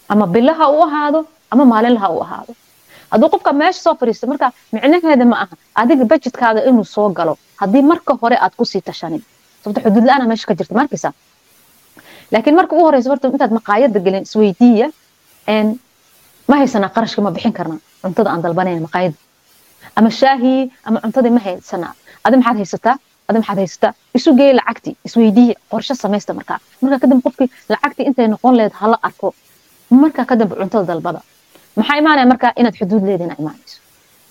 Ama 0.08 0.26
bilaha 0.26 0.64
u 0.76 0.82
ahaado 0.86 1.20
ama 1.50 1.64
maalinlaha 1.72 2.08
u 2.16 2.20
ahaado. 2.24 2.52
Hadduu 3.10 3.28
qofka 3.34 3.52
meesha 3.52 3.80
soo 3.84 3.94
fariisto 4.00 4.26
marka 4.26 4.52
micnaheeda 4.72 5.24
ma 5.32 5.36
aha 5.42 5.54
adiga 5.74 6.04
bajedkaada 6.12 6.60
inuu 6.68 6.84
soo 6.84 7.08
galo 7.18 7.34
haddii 7.60 7.82
marka 7.82 8.12
hore 8.22 8.36
aad 8.44 8.54
ku 8.58 8.64
sii 8.64 8.80
tashanin 8.88 9.22
sababta 9.62 9.80
xuduud 9.84 10.04
la'aana 10.08 10.26
meesha 10.30 10.46
ka 10.48 10.54
jirta 10.58 10.74
markaysa 10.80 11.12
laakiin 12.32 12.56
marka 12.58 12.72
ugu 12.76 12.84
horeysa 12.86 13.08
horta 13.10 13.28
intaad 13.28 13.52
maqaayada 13.58 14.00
gelin 14.06 14.22
isweydiiya 14.28 14.88
ma 16.48 16.54
haysanaa 16.60 16.90
qarashka 16.96 17.20
ma 17.22 17.30
bixin 17.30 17.52
karnaa. 17.58 17.78
Cuntada 18.02 18.30
aan 18.30 18.42
dalbanayna 18.42 18.80
maqaayada 18.86 19.16
ama 19.96 20.10
shaahii 20.20 20.60
ama 20.88 20.98
cuntadii 21.04 21.30
ma 21.36 21.40
haysanaa 21.46 21.92
adi 22.24 22.36
maxaad 22.36 22.56
haysataa 22.62 22.96
adi 23.28 23.38
maxaad 23.40 23.58
haysataa 23.62 23.92
isu 24.18 24.30
geey 24.38 24.52
lacagtii 24.58 24.94
isweydiiya 25.06 25.54
qorshe 25.72 25.94
samaysta 26.02 26.32
markaa 26.38 26.58
markaa 26.82 26.98
kadib 27.04 27.18
qofkii 27.26 27.48
lacagtii 27.72 28.04
intay 28.08 28.26
noqon 28.34 28.54
leed 28.58 28.72
hala 28.80 28.96
arko. 29.08 29.28
Markaa 30.02 30.24
kadib 30.30 30.50
cuntada 30.60 30.84
dalbada. 30.90 31.20
Maxaa 31.78 31.96
imaanaya 32.02 32.26
markaa 32.32 32.52
inaad 32.60 32.74
xuduud 32.80 33.02
leedina 33.08 33.34
imaanayso 33.42 33.76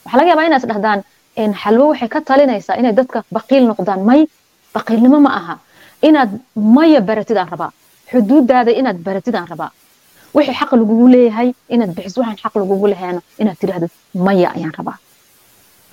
waxaa 0.06 0.18
laga 0.20 0.30
yaabaa 0.32 0.46
inaad 0.50 0.62
isdhahdaan 0.64 1.00
xalwo 1.64 1.86
waxay 1.92 2.10
ka 2.14 2.20
talinaysaa 2.30 2.76
inay 2.82 2.94
dadka 3.00 3.18
baqiil 3.36 3.64
noqdaan. 3.72 4.00
May 4.10 4.22
baqiilnimo 4.76 5.20
ma 5.26 5.32
aha. 5.40 5.56
Inaad 6.08 6.32
maya 6.76 7.00
baratidaan 7.10 7.50
rabaa. 7.54 7.72
Xuduudaada 8.12 8.72
inaad 8.80 8.98
baratidaan 9.08 9.48
rabaa. 9.54 9.72
Wixii 10.36 10.56
xaq 10.60 10.72
lagugu 10.82 11.06
leeyahay 11.14 11.50
inaad 11.74 11.92
bixiso 11.98 12.18
waxaan 12.22 12.38
xaq 12.44 12.54
lagugu 12.62 12.86
lehayna 12.94 13.22
inaad 13.42 13.58
tidhahdid 13.62 13.92
maya 14.28 14.50
ayaan 14.56 14.74
rabaa. 14.80 14.98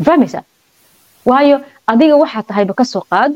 Fahmaysaa? 0.06 0.42
Waayo 1.30 1.56
adiga 1.92 2.14
waxaa 2.22 2.42
tahayba 2.48 2.74
ka 2.80 2.84
soo 2.92 3.04
qaad 3.12 3.32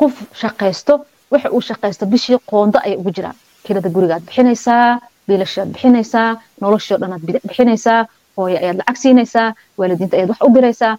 qof 0.00 0.14
shaqaysto 0.42 0.94
waxa 1.32 1.48
uu 1.56 1.62
shaqaysto 1.70 2.04
bishii 2.12 2.38
qoondo 2.50 2.78
ayay 2.84 2.96
ugu 3.00 3.10
jiraan. 3.16 3.36
Kirada 3.64 3.88
gurigaad 3.94 4.22
bixinaysaa 4.28 5.00
biilashaad 5.26 5.68
bixinaysaa 5.74 6.30
noloshoo 6.62 6.98
dhanaad 7.02 7.22
bixinaysaa 7.48 8.00
hooyo 8.36 8.56
ayaad 8.62 8.76
lacag 8.80 8.96
siinaysaa 9.02 9.48
waalidiinta 9.78 10.14
ayaad 10.16 10.30
wax 10.32 10.40
u 10.46 10.50
diraysaa. 10.56 10.94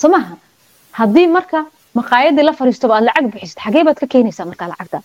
Soo 0.00 0.10
haddii 0.98 1.26
marka 1.36 1.58
maqaayadii 1.98 2.44
la 2.48 2.52
fariistoba 2.58 2.92
aad 2.96 3.04
lacag 3.08 3.26
bixisid 3.32 3.58
xagee 3.64 3.82
baad 3.86 3.98
ka 4.02 4.06
keenaysaa 4.14 4.46
markaa 4.50 4.68
lacagta? 4.72 4.98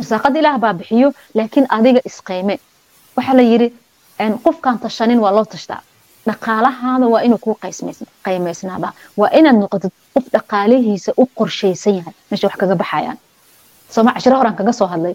Irsaaqada 0.00 0.38
ilaah 0.40 0.56
baa 0.64 0.74
bixiyo 0.80 1.08
laakiin 1.38 1.66
adiga 1.76 2.00
isqayme 2.08 2.54
waxaa 3.16 3.36
la 3.40 3.44
yidhi 3.52 3.68
qofkaan 4.44 4.78
tashanin 4.84 5.18
waa 5.24 5.32
loo 5.36 5.44
tashtaa 5.54 5.80
dhaqaalahaada 6.30 7.06
waa 7.12 7.22
inuu 7.26 7.38
kuu 7.44 7.56
qaymaysnaada 8.26 8.88
waa 9.20 9.30
inaad 9.38 9.56
noqotid 9.62 9.92
qof 10.14 10.24
dhaqaalihiisa 10.36 11.10
u 11.22 11.24
qorshaysan 11.38 11.94
yahay 11.98 12.14
meesha 12.30 12.46
wax 12.48 12.56
kaga 12.62 12.76
baxayaan 12.82 13.18
sooma 13.94 14.10
cashiro 14.16 14.36
horaan 14.40 14.56
kaga 14.60 14.72
soo 14.80 14.88
hadlay 14.92 15.14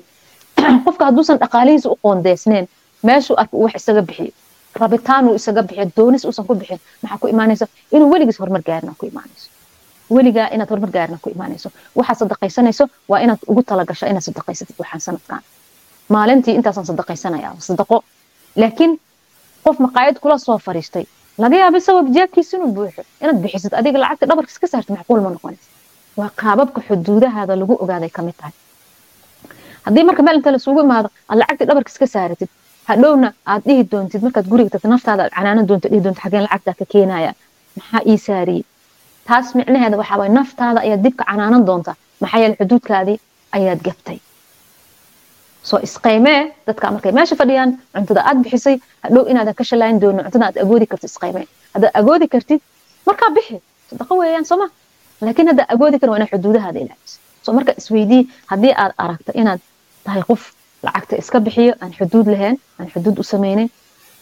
qofka 0.86 1.04
hadduusan 1.08 1.38
dhaqaalihiisa 1.44 1.88
u 1.94 1.96
qoondeysneen 2.04 2.66
meeshuu 3.08 3.36
arka 3.42 3.56
wax 3.64 3.74
isaga 3.82 4.02
bixiyo 4.10 4.32
rabitaan 4.82 5.24
uu 5.30 5.36
isaga 5.42 5.62
bixiyo 5.68 5.86
doonis 5.98 6.24
uusan 6.28 6.46
ku 6.48 6.54
bixin 6.62 6.80
maxaa 7.02 7.18
ku 7.22 7.28
imaanaysa 7.34 7.66
inuu 7.96 8.10
weligiis 8.14 8.40
horumar 8.42 8.62
gaarina 8.70 8.94
ku 9.00 9.06
imaanayso 9.12 9.48
weligaa 10.16 10.48
inaad 10.56 10.70
horumar 10.72 10.92
gaarina 10.98 11.18
ku 11.24 11.30
imaanayso 11.36 11.70
waxaad 11.98 12.18
sadaqaysanayso 12.22 12.84
waa 13.12 13.20
inaad 13.26 13.40
ugu 13.52 13.62
talagasho 13.70 14.06
inaad 14.12 14.24
sadaqaysatid 14.30 14.76
waxaan 14.82 15.02
sanadkan 15.08 15.42
maalintii 16.16 16.56
intaasaan 16.60 16.86
sadaqaysanaya 16.92 17.50
sadaqo 17.70 17.98
laakiin 18.62 18.92
qof 19.66 19.78
maqaayad 19.86 20.18
kula 20.24 20.38
soo 20.46 20.58
fariistay 20.66 21.06
laga 21.44 21.56
yaaba 21.62 21.78
isagoo 21.82 22.04
jaabkiisa 22.18 22.54
inuu 22.58 22.72
buuxo 22.78 23.02
inaad 23.22 23.38
bixisid 23.44 23.74
adiga 23.80 23.98
lacagta 24.04 24.26
dhabarkiis 24.30 24.60
ka 24.64 24.68
saartid 24.74 24.94
macquul 24.98 25.22
ma 25.26 25.30
noqonaysa 25.36 25.68
waa 26.20 26.30
qaababka 26.42 26.80
xuduudahaada 26.88 27.54
lagu 27.62 27.74
ogaaday 27.84 28.12
ka 28.18 28.22
tahay 28.40 28.54
haddii 29.86 30.04
marka 30.10 30.22
meel 30.26 30.38
inta 30.40 30.52
lasugu 30.56 30.80
imaado 30.88 31.08
aad 31.30 31.38
lacagta 31.42 31.64
dhabarkiis 31.70 31.98
ka 32.04 32.08
saaratid 32.16 32.50
hadhowna 32.90 33.28
aad 33.52 33.62
dhihi 33.68 33.84
doontid 33.92 34.22
markaad 34.26 34.48
guriga 34.52 34.70
tagto 34.74 34.88
naftaada 34.94 35.22
aad 35.26 35.34
canaanan 35.38 35.66
doonto 35.70 35.88
dhihi 35.92 36.02
doonto 36.06 36.22
xageen 36.26 36.44
lacagtaa 36.48 36.76
ka 36.80 36.86
keenaya 36.94 37.32
maxaa 37.78 38.02
ii 38.12 38.18
saariyey 38.28 38.64
taas 39.28 39.48
micnaheeda 39.60 39.96
waxaa 40.02 40.18
waye 40.22 40.32
naftaada 40.40 40.80
ayaad 40.86 41.02
dibka 41.06 41.24
canaanan 41.32 41.64
doonta 41.70 41.92
maxaa 42.22 42.40
yeele 42.44 42.56
xuduudkaadii 42.62 43.18
ayaad 43.58 43.82
gaftay 43.88 44.18
soo 45.70 45.80
isqaymee 45.88 46.40
dadka 46.68 46.92
markay 46.96 47.12
meesha 47.18 47.36
fadhiyaan 47.42 47.72
cuntada 47.96 48.22
aad 48.30 48.38
bixisay 48.46 48.76
hadhow 49.04 49.24
inaadan 49.32 49.56
ka 49.60 49.64
shalaayin 49.70 50.00
doonin 50.04 50.24
cuntada 50.26 50.46
aad 50.50 50.58
agoodi 50.64 50.86
kartid 50.92 51.10
isqaymee 51.14 51.46
haddaad 51.74 51.92
agoodi 52.02 52.28
kartid 52.34 52.60
markaa 53.08 53.30
bixi. 53.38 53.58
Sadaqo 53.90 54.14
weeyaan 54.22 54.46
sooma 54.52 54.68
laakiin 55.26 55.48
haddaa 55.52 55.68
agoodi 55.76 55.98
karin 56.00 56.14
waa 56.16 56.28
xuduudahaada 56.34 56.80
ilaaliso 56.84 57.18
soo 57.46 57.54
marka 57.58 57.72
isweydii 57.82 58.22
haddii 58.52 58.74
aad 58.84 58.92
aragto 59.06 59.32
inaad 59.42 59.62
tahay 60.06 60.24
qof 60.30 60.42
lacagta 60.86 61.16
iska 61.24 61.40
bixiyo 61.46 61.74
aan 61.82 61.92
xuduud 61.98 62.28
lahayn 62.34 62.56
aan 62.80 62.88
xuduud 62.94 63.18
u 63.22 63.24
sameynin 63.34 63.70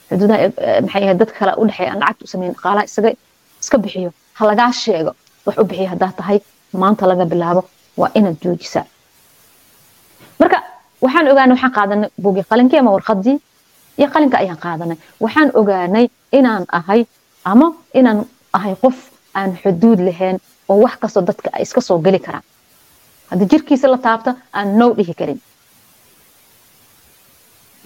xuduudaha 0.10 0.40
maxay 0.86 1.04
ahayd 1.04 1.20
dadka 1.24 1.38
kale 1.42 1.54
u 1.62 1.68
dhexeeya 1.70 1.92
aan 1.94 2.00
lacagta 2.04 2.24
u 2.28 2.32
sameynin 2.34 2.56
dhaqaalaha 2.58 2.86
isaga 2.92 3.10
iska 3.64 3.78
bixiyo 3.84 4.10
ha 4.38 4.44
lagaa 4.52 4.72
sheego 4.84 5.12
wax 5.46 5.56
u 5.62 5.66
bixiyo 5.70 5.88
haddaa 5.94 6.12
tahay 6.20 6.38
maanta 6.84 7.04
laga 7.12 7.26
bilaabo 7.32 7.62
waa 8.02 8.10
inaad 8.20 8.38
joojisaa. 8.44 8.86
Marka 10.40 10.58
waxaan 11.04 11.28
ogaanay 11.32 11.54
waxaan 11.56 11.74
qaadanay 11.78 12.10
buugii 12.24 12.44
qalinkii 12.52 12.80
ama 12.80 12.92
warqadii? 12.96 13.38
Iyo 14.00 14.08
qalinka 14.14 14.38
ayaan 14.44 14.58
qaadanay. 14.66 14.98
Waxaan 15.24 15.50
ogaanay 15.60 16.06
inaan 16.38 16.66
ahay 16.78 17.02
ama 17.52 17.68
inaan 18.00 18.20
ahay 18.58 18.76
qof 18.84 18.98
aan 19.40 19.52
xuduud 19.62 20.00
lahayn 20.08 20.38
oo 20.70 20.78
wax 20.84 20.96
kastoo 21.02 21.24
dadka 21.30 21.50
iska 21.64 21.82
soo 21.82 22.00
geli 22.06 22.20
karaan. 22.20 22.44
Haddii 23.30 23.48
jirkiisa 23.52 23.88
la 23.92 23.98
taabto 23.98 24.32
aan 24.54 24.78
now 24.80 24.92
dhihi 24.98 25.14
karin. 25.20 25.40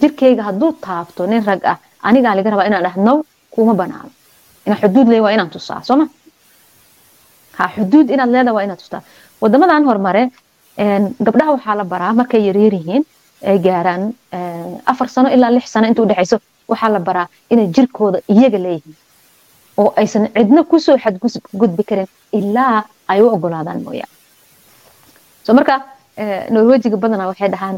Jirkayga 0.00 0.42
hadduu 0.48 0.72
taabto 0.86 1.26
nin 1.26 1.44
rag 1.48 1.60
ah 1.64 1.78
anigaa 2.02 2.34
laga 2.36 2.50
rabaa 2.50 2.66
inaan 2.68 2.82
dhah 2.86 2.96
now 2.96 3.18
kuma 3.50 3.74
banaano. 3.74 4.10
Inaan 4.66 4.80
xuduud 4.82 5.06
leeyahay 5.08 5.24
waa 5.26 5.32
inaan 5.36 5.50
tusaa 5.50 5.80
sooma 5.88 6.06
ha 7.58 7.64
xuduud 7.76 8.10
inaad 8.14 8.30
leedahay 8.34 8.54
waa 8.56 8.64
inaad 8.66 8.78
tustaa 8.82 9.02
wadamadan 9.40 9.84
hormare 9.88 10.22
gabdhaha 11.26 11.50
waxaa 11.56 11.74
la 11.80 11.84
baraa 11.84 12.12
markay 12.20 12.42
yaryar 12.48 12.74
yihiin 12.74 13.04
ay 13.50 13.58
gaaraan 13.66 14.02
afar 14.92 15.08
sano 15.08 15.28
ilaa 15.36 15.50
lix 15.56 15.66
sano 15.74 15.86
inta 15.90 16.02
udhexayso 16.02 16.36
waxaa 16.68 16.90
la 16.94 17.00
baraa 17.08 17.26
inay 17.50 17.66
jirkooda 17.76 18.18
iyaga 18.28 18.58
leeyihiin. 18.58 18.96
Oo 19.80 19.92
aysan 20.00 20.28
cidna 20.36 20.64
ku 20.64 20.78
soo 20.80 20.96
xadgudbi 21.04 21.84
karin 21.88 22.08
ilaa 22.32 22.84
ay 23.08 23.20
u 23.22 23.28
ogolaadaan 23.36 23.82
mooyaan 23.86 24.12
so 25.44 25.54
marka 25.58 25.74
norwejiga 26.50 26.96
badanaa 26.96 27.28
waxay 27.32 27.48
dhahaan 27.54 27.76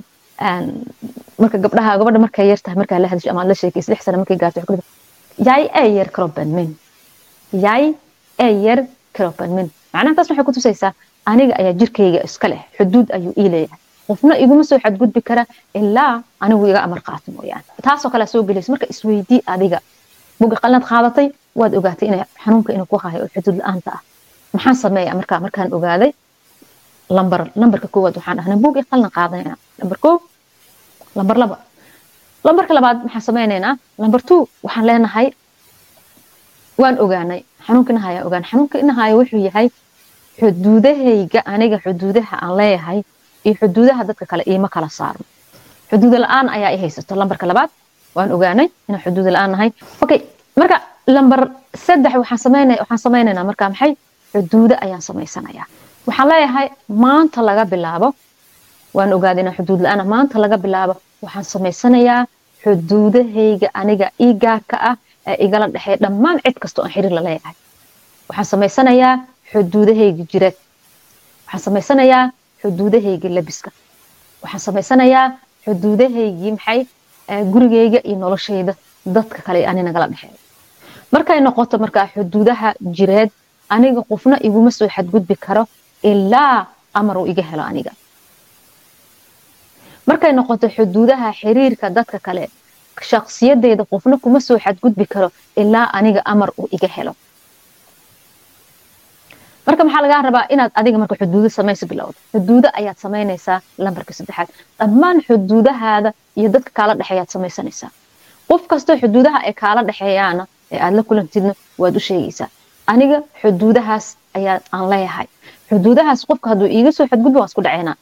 marka 1.39 1.59
gabdhaha 1.65 1.99
gabadha 1.99 2.19
markay 2.27 2.47
yar 2.51 2.59
markaa 2.81 2.99
la 3.03 3.09
hadasho 3.09 3.31
ama 3.31 3.45
la 3.51 3.55
sheekaysa 3.55 3.93
lix 3.93 4.03
sano 4.05 4.19
markay 4.23 4.37
gaarto 4.37 4.79
jag 5.49 5.71
är 5.75 6.05
kroppen 6.17 6.49
min. 6.57 6.71
Jag 7.53 7.95
är 8.39 8.87
kroppen 9.13 9.51
min. 9.55 9.71
Macnaha 9.93 10.15
taas 10.17 10.31
waxay 10.31 10.45
ku 10.45 10.53
tusaysaa 10.53 10.93
aniga 11.31 11.55
ayaa 11.61 11.75
jirkayga 11.81 12.21
iska 12.29 12.47
leh 12.53 12.63
xuduud 12.77 13.09
ayuu 13.17 13.33
ii 13.43 13.49
leeyahay. 13.55 13.79
Qofna 14.09 14.35
iguma 14.45 14.65
soo 14.69 14.79
xadgudbi 14.85 15.21
kara 15.29 15.43
ilaa 15.79 16.23
anigu 16.45 16.65
iga 16.71 16.81
amar 16.87 17.01
qaato 17.07 17.29
mooyaane. 17.37 17.65
Taasoo 17.87 18.11
kale 18.13 18.27
soo 18.33 18.43
gelaysa 18.49 18.73
marka 18.73 18.87
isweydii 18.93 19.41
adiga 19.55 19.79
buga 20.41 20.57
qalinaad 20.63 20.85
qaadatay 20.91 21.27
waad 21.61 21.73
ogaatay 21.79 22.09
ina 22.09 22.25
xanuunka 22.45 22.71
inuu 22.75 22.87
ku 22.93 22.97
hayo 23.05 23.19
oo 23.25 23.31
xuduud 23.35 23.57
la'aanta 23.61 23.91
ah. 23.97 24.01
Maxaan 24.55 24.77
sameeya 24.85 25.13
markaa 25.21 25.41
markaan 25.45 25.69
ogaaday? 25.77 26.11
Lambar 27.17 27.41
lambarka 27.61 27.89
koowaad 27.95 28.15
waxaan 28.19 28.37
dhahnay 28.39 28.59
bug 28.65 28.77
qalin 28.91 29.11
qaadanayna 29.17 29.55
lambar 29.81 29.99
koo 30.05 30.15
lambar 31.19 31.37
laba. 31.43 31.57
Lambarka 32.47 32.73
labaad 32.79 32.99
maxaan 33.05 33.25
sameynaynaa 33.29 33.75
lambar 34.03 34.21
two 34.29 34.41
waxaan 34.65 34.87
leenahay 34.89 35.27
waan 36.81 36.97
ogaanay. 37.05 37.41
Xanuunka 37.67 37.91
inahaya 37.93 38.21
ogaan 38.27 38.45
xanuunka 38.51 38.77
inahaya 38.83 39.15
wuxuu 39.19 39.41
yahay 39.49 39.67
xuduudahayga 40.41 41.41
aniga 41.55 41.79
xuduudaha 41.85 42.35
aan 42.45 42.53
leeyahay 42.61 42.99
iyo 43.47 43.55
xuduudaha 43.61 44.03
dadka 44.09 44.25
kale 44.31 44.43
iima 44.53 44.69
kala 44.75 44.89
saarno 44.99 45.25
xuduuda 45.91 46.19
la'aan 46.25 46.47
ayaa 46.57 46.71
i 46.77 46.79
haysato. 46.83 47.13
Lambarka 47.21 47.47
labaad 47.51 47.71
waan 48.17 48.31
ogaanay 48.37 48.69
inaan 48.89 49.03
xuduuda 49.07 49.31
la'aan 49.37 49.51
nahay 49.55 49.71
okay 50.05 50.21
marka 50.61 50.77
lambar 51.17 51.41
saddex 51.87 52.15
waxaan 52.23 52.41
sameynaya 52.47 52.79
waxaan 52.83 52.99
sameynaynaa 53.07 53.45
marka 53.51 53.65
maxay? 53.73 53.93
Xuduudo 54.33 54.75
ayaan 54.85 55.03
samaysanayaa 55.09 55.67
waxaan 56.09 56.29
leeyahay 56.33 56.67
maanta 57.05 57.41
laga 57.49 57.65
bilaabo. 57.73 58.09
Waan 58.97 59.13
ogaaday 59.17 59.43
inaan 59.45 59.57
xuduud 59.59 59.81
la'aan 59.85 60.03
maanta 60.15 60.37
laga 60.45 60.57
bilaabo. 60.65 60.95
Waxaan 61.25 61.45
samaysanayaa 61.55 62.21
xuduudahayga 62.65 63.69
aniga 63.81 64.07
ii 64.27 64.33
ah 64.91 64.97
ee 65.31 65.37
igala 65.45 65.67
dhexeeya 65.75 65.99
dhammaan 66.05 66.37
cid 66.45 66.57
kastoo 66.63 66.83
aan 66.85 66.93
xiriir 66.95 67.13
la 67.19 67.23
leeyahay. 67.29 67.55
Waxaan 68.29 68.49
samaysanayaa 68.53 69.15
xuduudahayga 69.53 70.25
jireed 70.33 70.57
waxaan 71.47 71.63
samaysanayaa 71.67 72.25
xuduudahayga 72.63 73.29
labiska. 73.37 73.71
Waxaan 74.43 74.61
samaysanayaa 74.67 75.27
xuduudahaygii 75.65 76.53
maxay 76.57 76.81
gurigayga 77.53 78.01
iyo 78.09 78.17
noloshayda 78.25 78.73
dadka 79.07 79.39
kale 79.47 79.67
ani 79.71 79.83
nagala 79.83 80.09
markay 81.13 81.41
noqoto 81.41 81.79
markaa 81.85 82.07
xuduudaha 82.15 82.69
jireed 82.97 83.31
aniga 83.75 84.03
qofna 84.11 84.37
iguma 84.49 84.71
soo 84.71 84.89
xadgudbi 84.97 85.37
karo 85.37 85.63
ilaa 86.11 86.67
amar 86.95 87.17
uu 87.19 87.27
iga 87.33 87.43
helo 87.51 87.63
aniga. 87.71 87.93
Markay 90.09 90.33
noqoto 90.33 90.69
xuduudaha 90.77 91.33
xiriirka 91.41 91.91
dadka 91.91 92.19
kale 92.27 92.45
shaksiyadeyda 93.11 93.85
qofna 93.91 94.17
kuma 94.25 94.41
soo 94.41 94.59
xadgudbi 94.65 95.07
karo 95.07 95.29
ilaa 95.57 95.87
aniga 95.99 96.21
amar 96.33 96.51
uu 96.59 96.69
iga 96.77 96.89
helo 96.97 97.13
marka 99.69 99.83
maxaa 99.87 100.03
lagaa 100.07 100.23
rabaa 100.29 100.45
inaad 100.55 100.73
adiga 100.81 100.99
marka 101.03 101.15
xuduudo 101.21 101.49
samaysa 101.59 101.85
bilowda 101.91 102.19
xuduudo 102.35 102.69
ayaad 102.81 102.99
samaynaysaa 103.05 103.59
lambarka 103.85 104.13
saddexaad. 104.19 104.49
Dhammaan 104.81 105.17
xuduudahaada 105.27 106.11
iyo 106.39 106.49
dadka 106.55 106.71
kaala 106.79 106.93
dhexeeyaad 107.01 107.31
samaysanaysaa. 107.37 107.91
Qof 108.51 108.63
kastoo 108.73 108.97
xuduudaha 109.03 109.39
ay 109.49 109.53
kaala 109.63 109.81
dhexeeyaana 109.89 110.45
ee 110.75 110.81
aad 110.87 110.95
la 110.99 111.03
kulantidna 111.09 111.53
waad 111.83 111.97
u 112.01 112.01
sheegaysaa. 112.09 112.49
Aniga 112.93 113.19
xuduudahaas 113.43 114.07
ayaa 114.39 114.57
aan 114.77 114.85
leeyahay. 114.93 115.27
Xuduudahaas 115.71 116.21
qofka 116.29 116.47
hadduu 116.53 116.69
iiga 116.77 116.91
soo 116.99 117.07
xadgudbo 117.13 117.39
waan 117.41 117.51
isku 117.53 117.63
dhacaynaa 117.67 117.97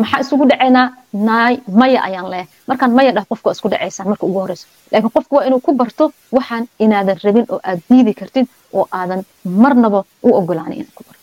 maxaa 0.00 0.20
isugu 0.24 0.44
dhacaynaa 0.50 0.86
naay 1.28 1.54
maya 1.80 2.00
ayaan 2.08 2.28
leeyahay 2.32 2.48
markaan 2.68 2.92
maya 2.98 3.10
dhah 3.16 3.24
qofka 3.30 3.48
isku 3.56 3.68
dhacaysaan 3.72 4.06
marka 4.12 4.24
ugu 4.28 4.38
horeyso 4.44 4.66
laakiin 4.92 5.12
qofka 5.16 5.32
waa 5.36 5.44
inuu 5.48 5.60
ku 5.66 5.72
barto 5.80 6.04
waxaan 6.36 6.64
inaadan 6.84 7.18
rabin 7.24 7.46
oo 7.54 7.60
aad 7.68 7.80
diidi 7.90 8.12
kartid 8.20 8.46
oo 8.76 8.84
aadan 8.98 9.20
marnaba 9.62 10.00
u 10.26 10.28
ogolaanin 10.38 10.78
inaad 10.80 10.94
ku 10.98 11.02
barto. 11.08 11.20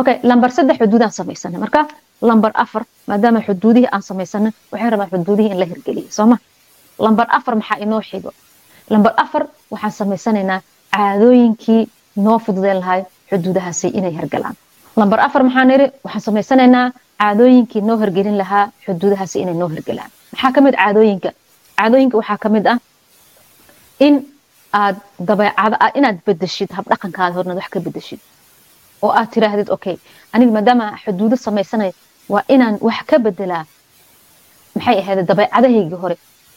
Okay 0.00 0.16
lambar 0.28 0.50
saddex 0.56 0.76
xuduudaan 0.80 1.12
samaysanay. 1.18 1.58
Marka 1.64 1.80
lambar 2.28 2.52
afar 2.64 2.82
maadaama 3.08 3.40
xuduudihii 3.46 3.88
aan 3.92 4.02
samaysanay 4.08 4.52
waxay 4.72 4.90
rabaan 4.90 5.10
xuduudihii 5.12 5.50
in 5.54 5.58
la 5.60 5.66
hirgeliyo 5.70 6.08
sooma 6.18 6.36
lambar 7.04 7.26
afar 7.38 7.54
maxaa 7.60 7.78
inoo 7.84 8.00
xigo 8.10 8.30
lambar 8.92 9.12
afar 9.24 9.42
waxaan 9.72 9.92
samaysanaynaa 10.00 10.60
caadooyinkii 10.96 11.82
noo 12.24 12.38
fududeen 12.44 12.78
lahay 12.80 13.02
xuduudahaasi 13.30 13.88
inay 13.98 14.12
hergalaan 14.18 14.56
lambar 15.00 15.20
afar 15.26 15.42
maxaan 15.48 15.70
iri 15.76 15.86
waxaan 16.04 16.22
samaysanaynaa 16.28 16.86
caadooyinkii 17.20 17.82
noo 17.88 17.96
hergelin 18.02 18.36
lahaa 18.42 18.64
xuduudahaasi 18.84 19.36
inay 19.42 19.54
noo 19.62 19.68
hergelaan 19.74 20.10
maxaa 20.32 20.52
ka 20.56 20.60
mid 20.66 20.74
caadooyinka? 20.82 21.30
Caadooyinka 21.78 22.16
waxaa 22.20 22.38
ka 22.44 22.48
mid 22.54 22.66
ah 22.72 22.78
in 24.06 24.14
aad 24.80 24.96
dabeecada 25.28 25.76
inaad 25.98 26.18
bedeshid 26.26 26.70
habdhaqankaada 26.78 27.34
hornaad 27.38 27.58
wax 27.60 27.68
ka 27.74 27.80
bedeshid 27.86 28.20
oo 29.02 29.10
aad 29.18 29.28
tiraahdid 29.34 29.68
okay 29.76 29.96
aniga 30.32 30.52
maadaama 30.56 30.86
xuduudo 31.04 31.36
samaysanaya 31.46 31.92
waa 32.32 32.44
inaan 32.54 32.76
wax 32.88 32.98
ka 33.10 33.16
bedelaa 33.26 33.64
maxay 34.74 34.98
ahayd 35.02 35.20
dabeecadahaygii 35.30 35.98
hore 36.02 36.16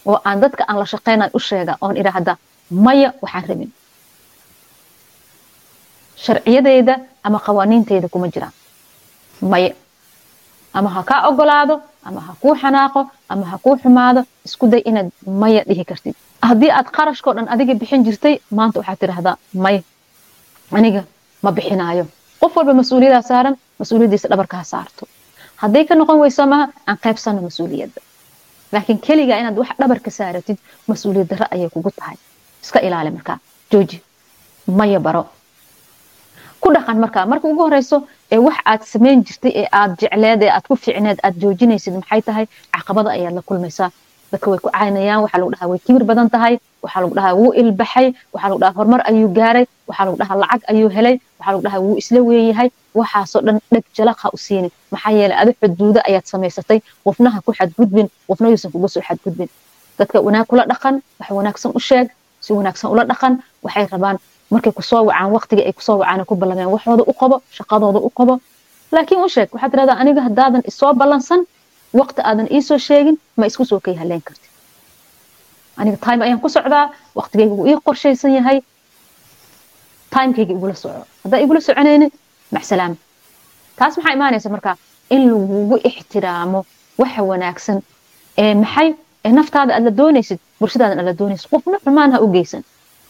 oo 0.10 0.18
aan 0.28 0.40
dadka 0.44 0.64
aan 0.70 0.78
la 0.82 0.86
shaqeynay 0.94 1.30
u 1.38 1.40
sheega 1.50 1.74
oon 1.82 1.96
idhaahda 2.02 2.34
maya 2.86 3.10
waxaan 3.24 3.46
rabin. 3.50 3.72
Sharciyadeyda 6.26 6.94
ama 7.24 7.40
qawaaniinteyda 7.46 8.08
kuma 8.14 8.28
jiraan. 8.34 8.54
Maya 9.42 9.70
ama 10.74 10.90
ha 10.96 11.02
kaa 11.10 11.22
ogolaado 11.30 11.76
ama 12.08 12.22
ha 12.28 12.34
kuu 12.42 12.56
xanaaqo 12.62 13.02
ama 13.30 13.46
ha 13.52 13.58
kuu 13.64 13.76
xumaado 13.82 14.22
isku 14.46 14.68
day 14.68 14.82
inaad 14.90 15.10
maya 15.42 15.62
dhihi 15.70 15.86
kartid. 15.86 16.16
Haddii 16.50 16.72
aad 16.78 16.88
qarashkao 16.98 17.34
dhan 17.38 17.48
adiga 17.54 17.74
bixin 17.82 18.04
jirtay 18.06 18.36
maanta 18.58 18.80
waxaad 18.80 19.00
tidhaahdaa 19.00 19.36
maya 19.54 19.82
aniga 20.72 21.02
ma 21.44 21.52
bixinaayo. 21.52 22.06
Qof 22.42 22.56
walba 22.58 22.74
mas'uuliyadaa 22.82 23.22
saaran 23.22 23.56
mas'uuliyaddiisa 23.80 24.28
dhabarka 24.32 24.58
ha 24.58 24.64
saarto. 24.64 25.04
Hadday 25.62 25.84
ka 25.86 25.96
noqon 25.96 26.20
weyso 26.24 26.46
maha 26.54 26.66
aan 26.88 26.98
qaybsano 27.04 27.42
mas'uuliyadda. 27.48 28.02
Laakiin 28.74 29.00
keligaa 29.06 29.38
inaad 29.42 29.58
wax 29.62 29.70
dhabarka 29.80 30.10
saaratid 30.12 30.58
mas'uuliyad 30.88 31.28
darro 31.32 31.46
ayay 31.52 31.70
kugu 31.70 31.92
tahay. 32.00 32.18
Iska 32.64 32.80
ilaali 32.80 33.12
markaa. 33.12 33.38
Jooji 33.72 33.98
maya 34.68 35.00
baro 35.00 35.24
ku 36.64 36.70
dhaqan 36.76 36.98
markaa 37.04 37.26
marka 37.32 37.46
ugu 37.52 37.62
horeyso 37.68 37.98
ee 38.34 38.38
wax 38.46 38.58
aad 38.72 38.82
samayn 38.94 39.20
jirtay 39.28 39.52
ee 39.62 39.68
aad 39.80 39.92
jecleed 40.02 40.42
ee 40.46 40.52
aad 40.56 40.66
ku 40.70 40.76
fiicneed 40.84 41.20
aad 41.26 41.36
joojinaysid 41.42 41.94
maxay 42.00 42.22
tahay? 42.28 42.46
Caqabada 42.76 43.10
ayaad 43.18 43.34
la 43.38 43.42
kulmaysaa. 43.50 43.90
Dadka 44.32 44.48
way 44.52 44.60
ku 44.64 44.70
caynayaan 44.78 45.22
waxaa 45.24 45.40
lagu 45.42 45.52
dhahaa 45.54 45.70
way 45.72 45.80
kibir 45.86 46.04
badan 46.10 46.30
tahay 46.36 46.54
waxaa 46.84 47.02
lagu 47.04 47.14
dhahaa 47.18 47.34
wuu 47.40 47.52
ilbaxay 47.62 48.08
waxaa 48.34 48.50
lagu 48.50 48.60
dhahaa 48.64 48.76
horumar 48.78 49.02
ayuu 49.10 49.30
gaaray 49.38 49.66
waxaa 49.90 50.06
lagu 50.08 50.18
dhahaa 50.22 50.38
lacag 50.44 50.62
ayuu 50.72 50.90
helay 50.98 51.16
waxaa 51.40 51.52
lagu 51.54 51.64
dhahaa 51.66 51.82
wuu 51.86 51.96
isla 52.02 52.20
weeyahay 52.30 52.70
waxaasoo 53.00 53.42
dhan 53.48 53.58
dheg 53.74 53.84
jalaqa 53.98 54.26
u 54.36 54.38
siinin 54.46 54.72
maxaa 54.94 55.12
yeelay 55.20 55.38
adi 55.42 55.52
xuduudo 55.62 56.00
ayaad 56.10 56.26
samaysatay 56.34 56.80
qofnaha 57.06 57.38
ku 57.46 57.52
xadgudbin 57.60 58.08
qofna 58.28 58.48
yuusan 58.54 58.72
kuga 58.74 58.88
soo 58.94 59.04
xadgudbin. 59.08 59.50
Dadka 60.00 60.18
wanaag 60.28 60.46
kula 60.52 60.64
dhaqan 60.72 60.96
wax 61.20 61.30
wanaagsan 61.40 61.72
u 61.78 61.82
sheeg 61.90 62.08
si 62.46 62.50
wanaagsan 62.60 62.88
ula 62.94 63.04
dhaqan 63.12 63.34
waxay 63.66 63.86
rabaan 63.94 64.18
markay 64.54 64.72
ku 64.78 64.82
soo 64.92 65.02
wacaan 65.10 65.30
waqtigii 65.36 65.66
ay 65.70 65.74
ku 65.78 65.82
soo 65.88 65.98
wacaan 66.02 66.26
ku 66.30 66.36
ballameen 66.42 66.70
waxooda 66.76 67.04
u 67.12 67.14
qabo 67.22 67.36
shaqadooda 67.58 68.00
u 68.08 68.10
qabo 68.18 68.34
laakiin 68.94 69.22
u 69.26 69.30
sheeg 69.36 69.50
waxaad 69.54 69.72
tirahdaa 69.74 69.98
aniga 70.02 70.22
haddaadan 70.28 70.62
isoo 70.72 70.94
ballansan 71.02 71.42
waqti 72.00 72.22
aadan 72.30 72.48
iisoo 72.56 72.78
sheegin 72.88 73.16
ma 73.38 73.46
isku 73.50 73.64
soo 73.72 73.80
kay 73.86 73.96
haleyn 74.02 74.22
kartid 74.28 74.50
aniga 75.80 75.98
time 76.06 76.22
ayaan 76.26 76.40
ku 76.44 76.50
socdaa 76.56 76.86
waqtigayga 77.20 77.54
wuu 77.58 77.68
ii 77.72 77.78
qorshaysan 77.86 78.32
yahay. 78.38 78.60
Timekayga 80.14 80.54
igula 80.54 80.76
soco. 80.76 81.06
Haddaa 81.24 81.40
igula 81.46 81.62
soconayni 81.68 82.08
macsalaama 82.56 82.96
taas 83.78 83.94
maxaa 83.98 84.14
imaanaysa 84.18 84.50
markaa 84.56 84.76
in 85.16 85.22
lagugu 85.32 85.76
ixtiraamo 85.90 86.60
waxa 87.02 87.22
wanaagsan 87.30 87.78
ee 88.44 88.54
maxay 88.62 88.90
ee 89.26 89.32
naftaada 89.38 89.72
aad 89.76 89.84
la 89.88 89.92
doonaysid 90.00 90.40
bulshadaadan 90.60 91.00
aad 91.00 91.06
la 91.12 91.14
doonaysid. 91.20 91.48
Qofna 91.54 91.78
xumaan 91.86 92.12
ha 92.14 92.18
u 92.26 92.28
geysan. 92.36 92.62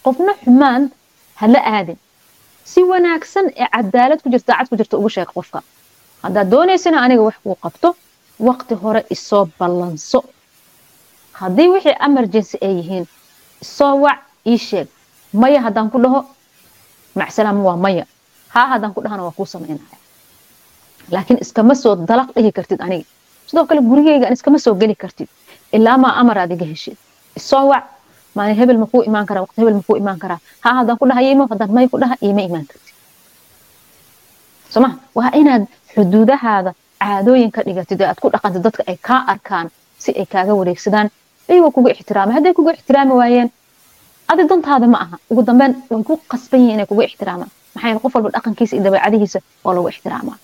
Qofna 0.04 0.32
xumaan 0.44 0.82
ha 1.40 1.46
la 1.54 1.60
aadin 1.76 1.98
si 2.72 2.80
wanaagsan 2.90 3.46
ee 3.62 3.68
cadaalad 3.74 4.20
ku 4.22 4.28
jirta 4.32 4.48
daacad 4.52 4.68
ku 4.70 4.76
jirta 4.80 4.94
ugu 5.00 5.08
sheeg 5.16 5.28
qofka 5.36 5.58
haddaad 6.24 6.48
doonaysana 6.54 6.98
aniga 7.04 7.22
wax 7.28 7.36
kuu 7.44 7.56
qabto 7.64 7.88
waqti 8.48 8.74
hore 8.82 9.00
isoo 9.14 9.44
ballanso 9.58 10.20
haddii 11.40 11.68
wixii 11.74 11.96
emergency 12.08 12.56
ay 12.66 12.72
yihiin 12.78 13.04
isoo 13.64 13.94
wac 14.04 14.18
ii 14.52 14.58
sheeg 14.68 14.86
maya 15.42 15.60
haddaan 15.66 15.88
ku 15.92 15.98
dhaho 16.04 16.20
macsalaama 17.20 17.62
waa 17.68 17.76
maya 17.84 18.04
haa 18.54 18.66
haddaan 18.72 18.92
ku 18.94 19.00
dhahana 19.04 19.22
waa 19.26 19.34
kuu 19.38 19.46
samaynaya 19.54 19.98
laakiin 21.14 21.38
iskama 21.44 21.74
soo 21.82 21.94
dalaq 22.08 22.28
dhihi 22.34 22.52
kartid 22.58 22.80
aniga 22.86 23.06
sidoo 23.48 23.66
kale 23.68 23.80
gurigeyga 23.90 24.26
iskama 24.34 24.58
soo 24.64 24.74
geli 24.80 24.94
kartid 25.02 25.28
ilaa 25.76 25.96
maa 26.04 26.14
amar 26.20 26.38
aad 26.38 26.50
iga 26.56 26.66
heshid 26.72 26.96
isoo 27.40 27.64
wac 27.72 27.84
maalin 28.36 28.56
hebel 28.60 28.78
makuu 28.84 29.02
imaan 29.08 29.26
karaa 29.28 29.42
waqti 29.46 29.58
hebel 29.60 29.76
makuu 29.80 29.96
imaan 30.02 30.18
karaa 30.22 30.40
haa 30.64 30.74
haddaan 30.78 30.98
ku 31.00 31.06
dhaha 31.10 31.22
imo 31.32 31.44
haddaan 31.50 31.70
may 31.76 31.86
ku 31.92 31.96
dhaha 32.02 32.16
iima 32.26 32.42
imaan. 32.48 32.66
Kartid 32.70 32.94
soma 34.74 34.90
waa 35.16 35.30
inaad 35.40 35.64
xuduudahaada 35.94 36.70
caadooyin 37.04 37.50
ka 37.56 37.60
dhigatid 37.66 38.00
ee 38.00 38.08
aad 38.10 38.18
ku 38.22 38.28
dhaqantid 38.34 38.62
dadka 38.66 38.82
ay 38.90 38.96
kaa 39.08 39.20
arkaan 39.32 39.66
si 40.02 40.10
ay 40.20 40.26
kaaga 40.32 40.52
wareegsadaan 40.60 41.08
iyagoo 41.52 41.70
kugu 41.76 41.88
ixtiraamay 41.94 42.34
hadday 42.36 42.52
kugu 42.58 42.70
ixtiraami 42.76 43.12
waayeen 43.20 43.48
adi 44.30 44.42
dantaada 44.50 44.86
ma 44.94 44.98
aha. 45.04 45.16
Ugu 45.30 45.42
dambeyn 45.48 45.72
way 45.90 46.02
ku 46.08 46.14
qasban 46.32 46.60
yihiin 46.60 46.74
inay 46.76 46.86
kugu 46.90 47.02
ixtiraamaan 47.08 47.50
maxaa 47.74 47.98
qof 48.04 48.12
walba 48.16 48.30
dhaqankiisa 48.36 48.72
iyo 48.76 48.84
dabeecadihiisa 48.86 49.38
oo 49.64 49.72
lagu 49.76 49.88
ixtiraamaa 49.94 50.36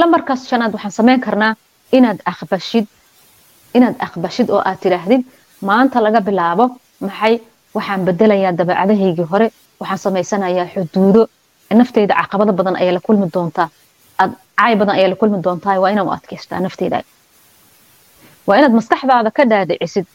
lambarkaas 0.00 0.40
shanaad 0.50 0.72
waxaan 0.76 0.94
samayn 0.98 1.20
karnaa 1.26 1.52
inaad 1.96 2.18
aqbashid 2.32 2.86
inaad 3.76 3.96
aqbashid 4.06 4.46
oo 4.54 4.60
aad 4.68 4.78
tidhaahdid. 4.84 5.22
Maanta 5.68 5.98
laga 6.06 6.20
bilaabo 6.28 6.64
maxay? 7.06 7.34
Waxaan 7.76 8.04
bedelayaa 8.06 8.52
dabeecadahaygii 8.60 9.26
hore. 9.32 9.46
Waxaan 9.80 9.98
samaysanayaa 10.06 10.66
xuduudo. 10.74 11.22
Nafteyda 11.80 12.14
caqabado 12.20 12.52
badan 12.58 12.76
ayay 12.80 12.92
la 12.96 13.00
kulmi 13.06 13.26
doontaa. 13.34 13.68
Caay 14.58 14.74
badan 14.80 14.94
ayaa 14.98 15.10
la 15.12 15.16
kulmi 15.20 15.38
doontaa. 15.44 15.78
Waa 15.82 15.90
inaad 15.94 16.06
u 16.06 16.10
adkaystaa 16.18 16.60
nafteyda 16.66 16.98
waa 18.46 18.56
inaad 18.58 18.74
maskaxdaada 18.78 19.30
ka 19.36 19.42
dhaadhicisid 19.50 20.06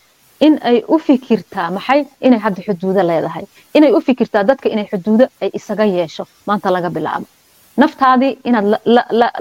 in 0.46 0.54
ay 0.70 0.78
u 0.88 1.00
fikirtaa 1.08 1.72
maxay? 1.78 2.06
Inay 2.22 2.40
hadda 2.46 2.62
xuduudo 2.68 3.02
leedahay. 3.10 3.46
Inay 3.78 3.92
u 3.98 4.02
fikirtaa 4.08 4.44
dadka 4.50 4.70
inay 4.70 4.86
xuduudo 4.92 5.26
ay 5.42 5.50
isaga 5.60 5.86
yeesho. 5.86 6.24
Maanta 6.48 6.72
laga 6.76 6.90
bilaabo 6.90 7.26
naftaadii 7.84 8.32
inaad 8.50 8.66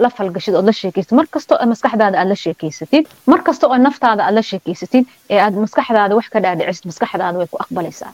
la 0.05 0.09
falgashid 0.17 0.55
ood 0.59 0.67
la 0.71 0.75
sheekeysatid 0.81 1.17
mar 1.19 1.27
kastoo 1.35 1.57
maskaxdaada 1.73 2.17
aad 2.21 2.29
la 2.33 2.37
sheekeysatid 2.45 3.05
mar 3.33 3.41
kasta 3.47 3.65
oo 3.73 3.79
naftaada 3.87 4.23
aad 4.27 4.35
la 4.39 4.43
sheekeysatid 4.51 5.05
ee 5.33 5.39
aad 5.45 5.55
maskaxdaada 5.65 6.13
wax 6.19 6.27
ka 6.35 6.39
dhaadhicisid 6.45 6.87
maskaxdaada 6.91 7.37
way 7.41 7.49
ku 7.53 7.57
aqbalaysaa. 7.65 8.13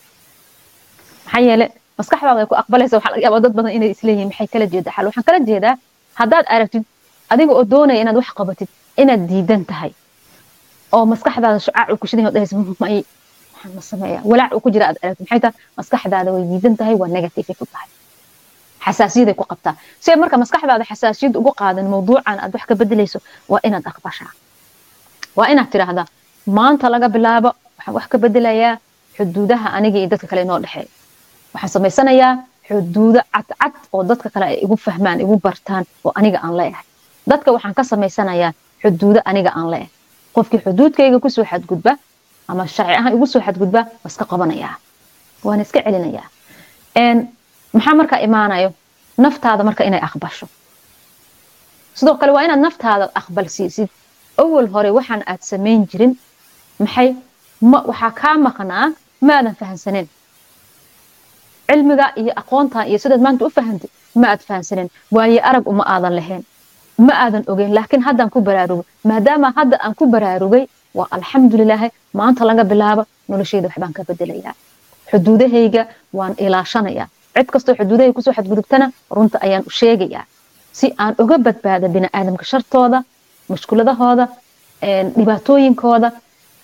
Maxaa 1.24 1.42
yeele 1.48 1.66
maskaxdaada 1.98 2.36
way 2.40 2.46
ku 2.50 2.54
aqbalaysaa. 2.62 2.96
Waxaa 2.98 3.12
laga 3.14 3.22
yaabaa 3.26 3.40
dad 3.44 3.54
badan 3.58 3.72
inay 3.78 3.90
isleeyihiin 3.94 4.28
maxay 4.30 4.46
kala 4.54 4.66
jeedaa? 4.74 4.92
Xal 4.96 5.06
waxaan 5.08 5.24
kala 5.28 5.38
jeedaa 5.50 5.74
haddaad 6.20 6.44
aragtid 6.54 6.84
adiga 7.32 7.52
oo 7.58 7.64
doonaya 7.72 8.00
inaad 8.04 8.16
wax 8.20 8.28
qabatid 8.38 8.68
inaad 9.02 9.22
diidan 9.30 9.62
tahay. 9.70 9.92
Oo 10.94 11.04
maskaxdaada 11.12 11.58
shucaac 11.66 11.88
uu 11.92 11.98
ku 12.02 12.06
shidan 12.10 12.22
yahay 12.24 12.34
dhahaysa 12.34 12.54
may 12.84 12.96
waxaan 13.54 13.72
ma 13.76 13.82
sameeya 13.90 14.20
walaac 14.30 14.50
uu 14.56 14.60
ku 14.64 14.70
jira 14.74 14.84
aad 14.90 14.96
aragtid. 15.02 15.24
Maxay 15.26 15.40
tahay 15.44 15.54
maskaxdaada 15.78 16.28
way 16.34 16.42
diidan 16.52 16.74
tahay 16.80 16.94
waa 17.00 17.08
negative 17.16 17.46
ay 17.52 17.56
ku 17.60 17.66
tahay 17.74 17.88
xasaasiyaday 18.84 19.34
ku 19.40 19.44
qabtaa 19.52 19.74
si 20.04 20.16
marka 20.22 20.36
maskaxdaada 20.42 20.84
xasaasiyad 20.90 21.34
ugu 21.40 21.52
qaadan 21.60 21.86
mawduucan 21.94 22.38
aad 22.44 22.52
wax 22.56 22.64
ka 22.70 22.74
bedelayso 22.80 23.18
waa 23.52 23.60
inaad 23.68 23.84
aqbashaa 23.92 24.30
waa 25.38 25.46
inaad 25.52 25.68
tidhaahdaa 25.72 26.06
maanta 26.58 26.86
laga 26.94 27.08
bilaabo 27.14 27.50
waxaan 27.76 27.94
wax 27.96 28.06
ka 28.12 28.16
bedelayaa 28.24 28.74
xuduudaha 29.16 29.68
aniga 29.76 29.98
iyo 30.00 30.08
dadka 30.12 30.26
kale 30.30 30.42
inoo 30.46 30.58
dhexeeya 30.64 30.88
waxaan 31.54 31.72
samaysanayaa 31.76 32.32
xuduudo 32.68 33.20
cadcad 33.34 33.72
oo 33.94 34.02
dadka 34.10 34.28
kale 34.34 34.44
ay 34.52 34.56
igu 34.64 34.76
fahmaan 34.86 35.18
igu 35.24 35.34
bartaan 35.44 35.84
oo 36.04 36.12
aniga 36.20 36.38
aan 36.44 36.54
leeyahay 36.60 36.86
dadka 37.30 37.48
waxaan 37.54 37.74
ka 37.78 37.82
samaysanayaa 37.92 38.52
xuduudo 38.82 39.20
aniga 39.30 39.50
aan 39.58 39.68
leeyahay 39.72 39.90
qofkii 40.36 40.60
xuduudkayga 40.64 41.18
ku 41.24 41.28
soo 41.36 41.44
xadgudba 41.50 41.92
ama 42.50 42.62
sharci 42.74 42.94
ahaan 43.00 43.12
igu 43.16 43.26
soo 43.32 43.42
xadgudba 43.46 43.80
waa 44.02 44.10
iska 44.12 44.24
qabanayaa 44.32 44.74
waana 45.46 45.62
iska 45.66 45.80
celinayaa 45.86 46.26
maxaa 47.74 47.94
markaa 48.00 48.20
imaanayo? 48.26 48.70
Naftaada 49.24 49.62
marka 49.68 49.84
inay 49.88 50.00
aqbasho. 50.08 50.46
Sidoo 51.98 52.16
kale 52.20 52.32
waa 52.36 52.44
inaad 52.46 52.60
naftaada 52.66 53.04
aqbalsiisid 53.20 53.88
awal 54.42 54.66
hore 54.74 54.90
waxaan 54.98 55.22
aad 55.30 55.40
samayn 55.50 55.80
jirin. 55.90 56.12
Maxay? 56.80 57.08
Ma 57.70 57.78
waxaa 57.90 58.10
kaa 58.20 58.36
maqnaa 58.46 58.86
maadan 59.28 59.54
fahansaneen 59.60 60.08
cilmiga 61.68 62.06
iyo 62.20 62.32
aqoonta 62.40 62.78
iyo 62.90 62.98
sidaad 63.02 63.20
maanta 63.26 63.44
u 63.46 63.50
fahantay 63.56 63.90
ma 64.20 64.26
aad 64.32 64.40
fahansaneen 64.48 64.88
waaye 65.16 65.38
arag 65.48 65.64
uma 65.72 65.84
aadan 65.94 66.14
lahayn. 66.18 66.42
Ma 67.06 67.12
aadan 67.24 67.44
ogeyn 67.52 67.72
laakiin 67.76 68.02
haddaan 68.08 68.30
ku 68.34 68.40
baraarugay 68.48 68.84
maadaama 69.10 69.48
hadda 69.58 69.76
aan 69.84 69.94
ku 69.98 70.04
baraarugay 70.14 70.64
waa 70.98 71.08
alxamdulilaahi 71.16 71.88
maanta 72.18 72.44
laga 72.50 72.64
bilaabo 72.72 73.02
noloshayda 73.28 73.66
waxbaan 73.68 73.92
ka 73.96 74.02
bedelayaa. 74.08 74.54
Xuduudahayga 75.10 75.82
waan 76.18 76.34
ilaashanayaa 76.44 77.08
cid 77.34 77.48
kastoo 77.54 77.74
xuduudahay 77.78 78.12
ku 78.16 78.22
soo 78.22 78.34
xadgudubtana 78.38 78.86
runta 79.16 79.38
ayaan 79.46 79.64
u 79.68 79.70
sheegayaa. 79.80 80.24
Si 80.78 80.86
aan 81.02 81.14
uga 81.22 81.36
badbaado 81.46 81.86
biniaadamka 81.94 82.44
shartooda 82.50 82.98
mushkuladahooda 83.50 84.24
dhibaatooyinkooda 85.18 86.08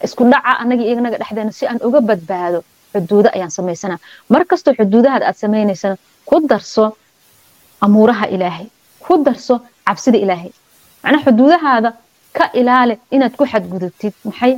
isku 0.06 0.22
dhaca 0.32 0.52
anaga 0.62 0.82
iyaganaga 0.86 1.16
dhexdeena 1.20 1.52
si 1.58 1.64
aan 1.70 1.80
uga 1.88 2.00
badbaado 2.08 2.58
xuduudo 2.92 3.28
ayaan 3.36 3.50
samaysanaa. 3.58 3.98
Mar 4.32 4.42
xuduudahaad 4.78 5.22
aad 5.28 5.36
samaynaysana 5.42 5.96
ku 6.28 6.36
darso 6.50 6.84
amuuraha 7.84 8.26
ilaahay. 8.34 8.66
Ku 9.04 9.12
darso 9.26 9.54
cabsida 9.86 10.18
ilaahay. 10.24 10.50
Macnaa 11.02 11.22
xuduudahaada 11.26 11.90
ka 12.36 12.44
ilaali 12.60 12.94
inaad 13.14 13.34
ku 13.38 13.44
xadgudubtid 13.52 14.14
maxay? 14.24 14.52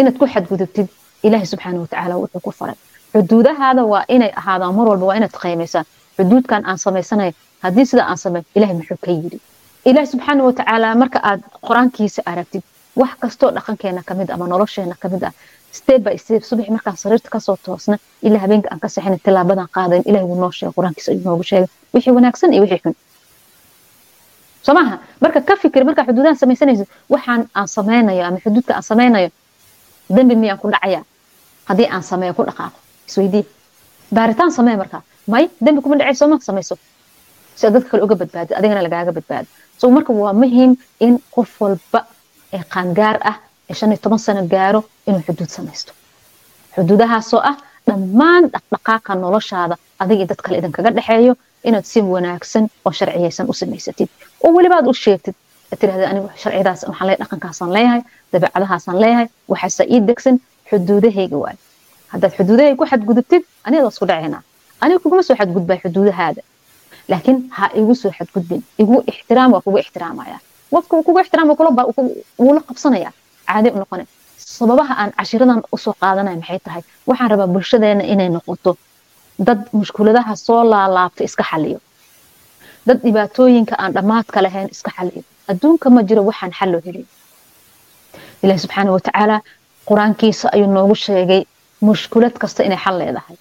Inaad 0.00 0.16
ku 0.20 0.26
xadgudubtid 0.32 0.88
ilaahay 1.26 1.46
subxaana 1.52 1.78
watacaala 1.84 2.14
wuxuu 2.22 2.40
ku 2.46 2.50
faray 2.58 2.76
xuduudahaada 3.16 3.82
waa 3.92 4.04
inay 4.14 4.32
ahaadaan 4.40 4.74
mar 4.78 4.86
walba 4.90 5.06
waa 5.10 5.16
inaad 5.20 5.34
qiimaysaa 5.42 5.84
xuduudkan 6.18 6.62
aan 6.68 6.78
samaysanayo 6.78 7.32
haddii 7.64 7.86
sida 7.90 8.02
aan 8.10 8.18
sameyn 8.24 8.44
ilahay 8.56 8.76
muxuu 8.80 8.98
ka 9.04 9.10
yidhi. 9.10 9.38
Ilaahay 9.88 10.08
subxaana 10.12 10.42
watacaala 10.48 10.94
marka 11.02 11.18
aad 11.30 11.40
qur'aankiisa 11.66 12.20
aragtid 12.32 12.62
wax 13.00 13.12
kastoo 13.22 13.50
dhaqankeena 13.56 14.02
ka 14.08 14.14
mid 14.18 14.28
ama 14.34 14.46
nolosheena 14.52 14.94
ka 15.02 15.08
mid 15.08 15.22
ah 15.28 15.32
step 15.78 16.00
by 16.06 16.16
step 16.24 16.42
subax 16.50 16.68
markaan 16.76 16.96
sariirta 17.02 17.28
ka 17.34 17.40
soo 17.46 17.56
toosna 17.66 17.96
ilaa 18.26 18.40
habeenka 18.44 18.68
aan 18.72 18.80
ka 18.84 18.88
sexina 18.88 19.16
tilaabadan 19.24 19.68
qaadayn 19.76 20.02
ilahay 20.08 20.26
wuu 20.30 20.40
noo 20.42 20.50
sheegay 20.58 20.74
qur'aankiisa 20.76 21.08
ayuu 21.12 21.24
noogu 21.24 21.42
sheegay. 21.50 21.68
Wixii 21.94 22.12
wanaagsan 22.18 22.52
iyo 22.52 22.62
wixii 22.64 22.80
xun. 22.84 22.94
Soo 24.66 24.74
marka 25.22 25.40
ka 25.48 25.54
fikir 25.62 25.82
markaa 25.88 26.04
xuduudahan 26.08 26.36
samaysanaysid 26.42 26.88
waxaan 27.14 27.42
aan 27.58 27.68
samaynayo 27.76 28.22
ama 28.28 28.38
xuduudka 28.44 28.72
aan 28.78 28.82
samaynayo 28.90 29.28
dembi 30.16 30.34
miyaan 30.42 30.58
ku 30.62 30.68
dhacaya 30.74 31.00
haddii 31.68 31.88
aan 31.94 32.02
sameeyo 32.02 32.34
ku 32.38 32.42
dhaqaaqo 32.48 32.78
isweydii 33.08 33.44
baaritaan 34.16 34.50
samee 34.58 34.76
markaa 34.82 35.02
may 35.32 35.44
dembi 35.64 35.80
kuma 35.84 35.96
dhacay 36.00 36.16
sooma 36.20 36.36
samayso 36.48 36.74
si 37.58 37.62
aad 37.66 37.72
dadka 37.76 37.88
kale 37.90 38.02
uga 38.06 38.16
badbaado 38.22 38.52
adigana 38.58 38.82
lagaaga 38.86 39.12
badbaado 39.18 39.48
so 39.80 39.84
marka 39.96 40.12
waa 40.22 40.34
muhiim 40.42 40.72
in 41.06 41.14
qof 41.34 41.50
walba 41.62 42.00
ee 42.56 42.62
qaangaar 42.74 43.16
ah 43.30 43.36
ee 43.70 43.74
shan 43.78 43.90
iyo 43.92 44.00
toban 44.04 44.20
sano 44.26 44.42
gaaro 44.54 44.80
inuu 45.08 45.22
xuduud 45.26 45.50
samaysto 45.58 45.92
xuduudahaasoo 46.76 47.40
ah 47.50 47.56
dhammaan 47.88 48.42
dhaqdhaqaaqa 48.54 49.12
noloshaada 49.24 49.74
adiga 50.02 50.20
iyo 50.22 50.28
dad 50.32 50.40
kale 50.44 50.56
idinkaga 50.60 50.90
dhexeeyo 50.98 51.32
inaad 51.68 51.86
si 51.92 51.98
wanaagsan 52.14 52.64
oo 52.86 52.92
sharciyaysan 52.98 53.46
u 53.52 53.54
samaysatid 53.60 54.08
oo 54.44 54.50
weliba 54.56 54.76
u 54.90 54.94
sheegtid 55.04 55.34
tirahda 55.80 56.04
anigu 56.12 56.28
sharciyadaas 56.42 56.80
waxaan 56.88 57.06
leeyahay 57.08 57.18
dhaqankaasaan 57.22 57.70
leeyahay 57.76 58.00
dabeecadahaasaan 58.32 58.98
leeyahay 59.04 59.26
waxaase 59.52 59.82
ii 59.94 60.00
degsan 60.08 60.36
xuduudahayga 60.70 61.36
waayo 61.44 61.58
haddaad 62.12 62.32
xuduudahayga 62.38 62.76
ku 62.80 62.84
xadgudubtid 62.92 63.42
waa 63.64 63.88
isku 63.92 64.06
dhacaynaa 64.10 64.42
aniga 64.82 64.98
kuguma 65.04 65.22
soo 65.28 65.36
xadgudbaa 65.40 65.78
xuduudahaada. 65.82 66.42
Laakiin 67.10 67.38
ha 67.56 67.64
igu 67.80 67.94
soo 67.94 68.12
xadgudbin. 68.18 68.60
Igu 68.82 68.94
ixtiraam 69.10 69.50
waa 69.54 69.60
kugu 69.64 69.78
ixtiraamaya. 69.84 70.38
Qofka 70.70 71.02
kugu 71.06 71.18
ixtiraam 71.24 71.48
wuu 72.38 72.52
la 72.56 72.60
qabsanaya. 72.68 73.10
Caadi 73.48 73.68
u 73.70 73.78
noqonay. 73.82 74.06
Sababaha 74.56 74.94
aan 75.00 75.10
cashiradan 75.18 75.60
u 75.74 75.76
soo 75.84 75.94
qaadanaya 76.00 76.36
maxay 76.40 76.58
tahay? 76.66 76.82
Waxaan 77.08 77.30
rabaa 77.32 77.46
bulshadeena 77.54 78.04
inay 78.12 78.28
noqoto 78.36 78.76
dad 79.46 79.60
mushkuladaha 79.72 80.32
soo 80.46 80.62
laalaabta 80.72 81.22
iska 81.28 81.44
xaliyo 81.50 81.78
dad 82.86 82.98
dhibaatooyinka 83.06 83.74
aan 83.82 83.92
dhammaadka 83.96 84.38
lahayn 84.46 84.68
iska 84.74 84.90
xaliyo 84.96 85.22
adduunka 85.50 85.86
ma 85.94 86.00
jiro 86.08 86.22
waxaan 86.30 86.52
xalloo 86.58 86.80
helin. 86.86 87.06
Ilahi 88.42 88.58
subxaana 88.64 88.90
watacaala 88.96 89.36
qur'aankiisa 89.88 90.46
ayuu 90.54 90.68
noogu 90.76 90.94
sheegay 90.94 91.42
mushkulad 91.88 92.34
kasta 92.42 92.60
inay 92.68 92.80
xal 92.84 92.96
leedahay. 93.00 93.36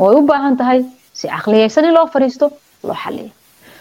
Oo 0.00 0.08
ay 0.10 0.16
u 0.18 0.22
baahan 0.30 0.56
tahay 0.60 0.80
si 1.18 1.24
caqliyaysan 1.34 1.84
in 1.88 1.94
loo 1.96 2.06
fariisto 2.14 2.46
loo 2.88 2.96
xaliyo 3.04 3.30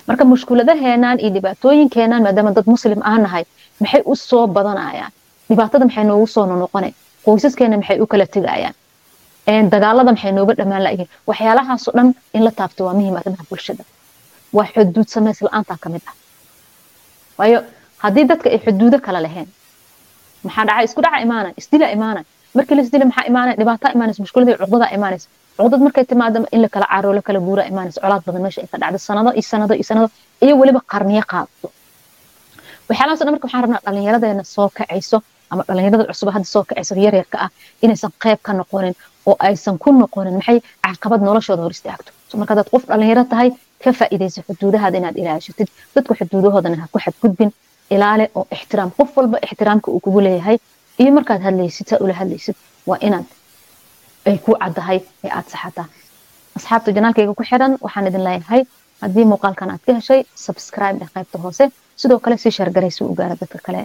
marka 0.07 0.23
mushkuladaheenaan 0.33 1.17
iyo 1.23 1.31
dhibaatooyinkeenaan 1.35 2.23
maadaama 2.25 2.51
dad 2.57 2.67
muslim 2.73 2.99
aan 3.11 3.21
nahay 3.25 3.43
maxay 3.81 4.01
u 4.11 4.15
soo 4.15 4.45
badanayaan? 4.55 5.11
Dhibaatada 5.49 5.85
maxay 5.89 6.03
noogu 6.09 6.27
soo 6.35 6.45
nonoqonay 6.51 6.91
qoysaskeena 7.25 7.77
maxay 7.81 7.97
u 8.03 8.07
kala 8.11 8.25
tegayaan 8.35 9.65
dagaalada 9.73 10.11
maxay 10.15 10.31
nooga 10.37 10.53
dhammaan 10.59 10.83
layihiin 10.87 11.09
waxyaalahaasoo 11.29 11.93
dhan 11.97 12.07
in 12.37 12.41
la 12.47 12.51
taabto 12.59 12.81
waa 12.85 12.93
muhiim 12.99 13.15
arrimaha 13.19 13.43
bulshada. 13.49 13.83
Waa 14.57 14.67
xuduud 14.73 15.07
samays 15.15 15.39
la'aantaa 15.45 15.77
ka 15.83 15.89
mid 15.93 16.03
ah. 16.09 16.15
Waayo 17.39 17.59
haddii 18.03 18.25
dadka 18.31 18.47
ay 18.53 18.59
xuduudo 18.65 18.97
kala 19.05 19.19
lahayn 19.25 19.49
maxaa 20.45 20.65
dhacay? 20.67 20.85
Isku 20.89 21.01
dhaca 21.05 21.17
imaanay 21.25 21.53
isdila 21.61 21.87
imaanay 21.97 22.23
markii 22.57 22.75
la 22.77 22.81
isdila 22.85 23.05
maxaa 23.09 23.25
imaanay? 23.31 23.55
Dhibaataa 23.59 23.91
imaanaysa 23.95 24.19
mushkuladii 24.23 24.55
cuqdadaa 24.61 24.91
imaanaysa 24.97 25.27
cuqdad 25.57 25.81
markay 25.85 26.05
timaado 26.11 26.37
in 26.55 26.61
la 26.63 26.69
kala 26.73 26.85
caaro 26.91 27.09
la 27.17 27.21
kala 27.27 27.39
colaad 28.03 28.23
badan 28.27 28.41
meesha 28.45 28.61
ka 28.71 28.77
dhacdo. 28.81 28.97
Sanado 29.07 29.29
iyo 29.39 29.43
sanado 29.51 29.73
iyo 29.79 29.85
sanado. 29.89 30.07
Iyo 30.45 30.53
weliba 30.61 30.81
qarniyo 30.91 31.23
qaadto 31.31 31.67
waxyaalahaasoo 32.89 33.25
dhan 33.25 33.33
marka 33.35 33.45
waxaan 33.47 33.63
rabnaa 33.65 33.81
dhallinyaradeena 33.85 34.43
soo 34.55 34.67
kacayso 34.77 35.17
ama 35.51 35.61
dhallinyarada 35.67 36.03
cusub 36.09 36.29
hadda 36.35 36.47
soo 36.53 36.63
kacayso 36.69 36.93
yaryarka 37.05 37.37
ah 37.45 37.49
inaysan 37.83 38.11
qayb 38.23 38.39
ka 38.45 38.51
noqonin 38.59 38.95
oo 39.29 39.35
aysan 39.47 39.75
ku 39.83 39.89
noqonin 40.01 40.33
maxay 40.39 40.57
caqabad 40.85 41.21
noloshooda 41.27 41.61
hor 41.65 41.73
istaagto. 41.77 42.09
Marka 42.39 42.51
hadaad 42.53 42.69
qof 42.73 42.83
dhallinyaro 42.91 43.23
tahay 43.33 43.49
ka 43.83 43.89
faa'iidaysa 43.99 44.39
xuduudahaada 44.47 44.97
inaad 45.01 45.15
ilaashatid 45.21 45.67
dadku 45.95 46.13
xuduudahoodana 46.19 46.75
ha 46.81 46.85
ku 46.93 46.99
xadgudbin. 47.05 47.49
Ilaale 47.95 48.25
oo 48.37 48.43
ixtiraam. 48.55 48.89
Qof 48.97 49.09
walba 49.17 49.37
ixtiraamka 49.45 49.87
uu 49.95 49.99
kugu 50.05 50.19
leeyahay 50.27 50.57
iyo 51.01 51.11
markaad 51.17 51.41
hadlaysid 51.47 51.87
saa 51.91 51.99
ula 52.05 52.13
hadlaysid 52.21 52.55
waa 52.89 52.97
inaad 53.07 53.27
ay 54.29 54.37
ku 54.45 54.51
caddahay 54.61 54.99
ee 55.25 55.31
aad 55.37 55.47
saxataa. 55.53 55.87
Asxaabta 56.57 56.89
janaalkayga 56.97 57.33
ku 57.39 57.43
xiran 57.49 57.73
waxaan 57.85 58.07
idin 58.09 58.23
leeyahay 58.27 58.61
haddii 59.03 59.25
muuqaalkan 59.31 59.69
aad 59.73 59.81
ka 59.85 59.91
heshay 59.99 60.21
subscribe 60.45 60.97
ee 61.03 61.09
qaybta 61.15 61.37
hoose. 61.43 61.63
Sidoo 62.01 62.19
kale 62.25 62.37
sii 62.43 62.51
shargaraysi 62.57 63.03
u 63.03 63.15
gaara 63.19 63.35
dadka 63.41 63.57
kale 63.67 63.81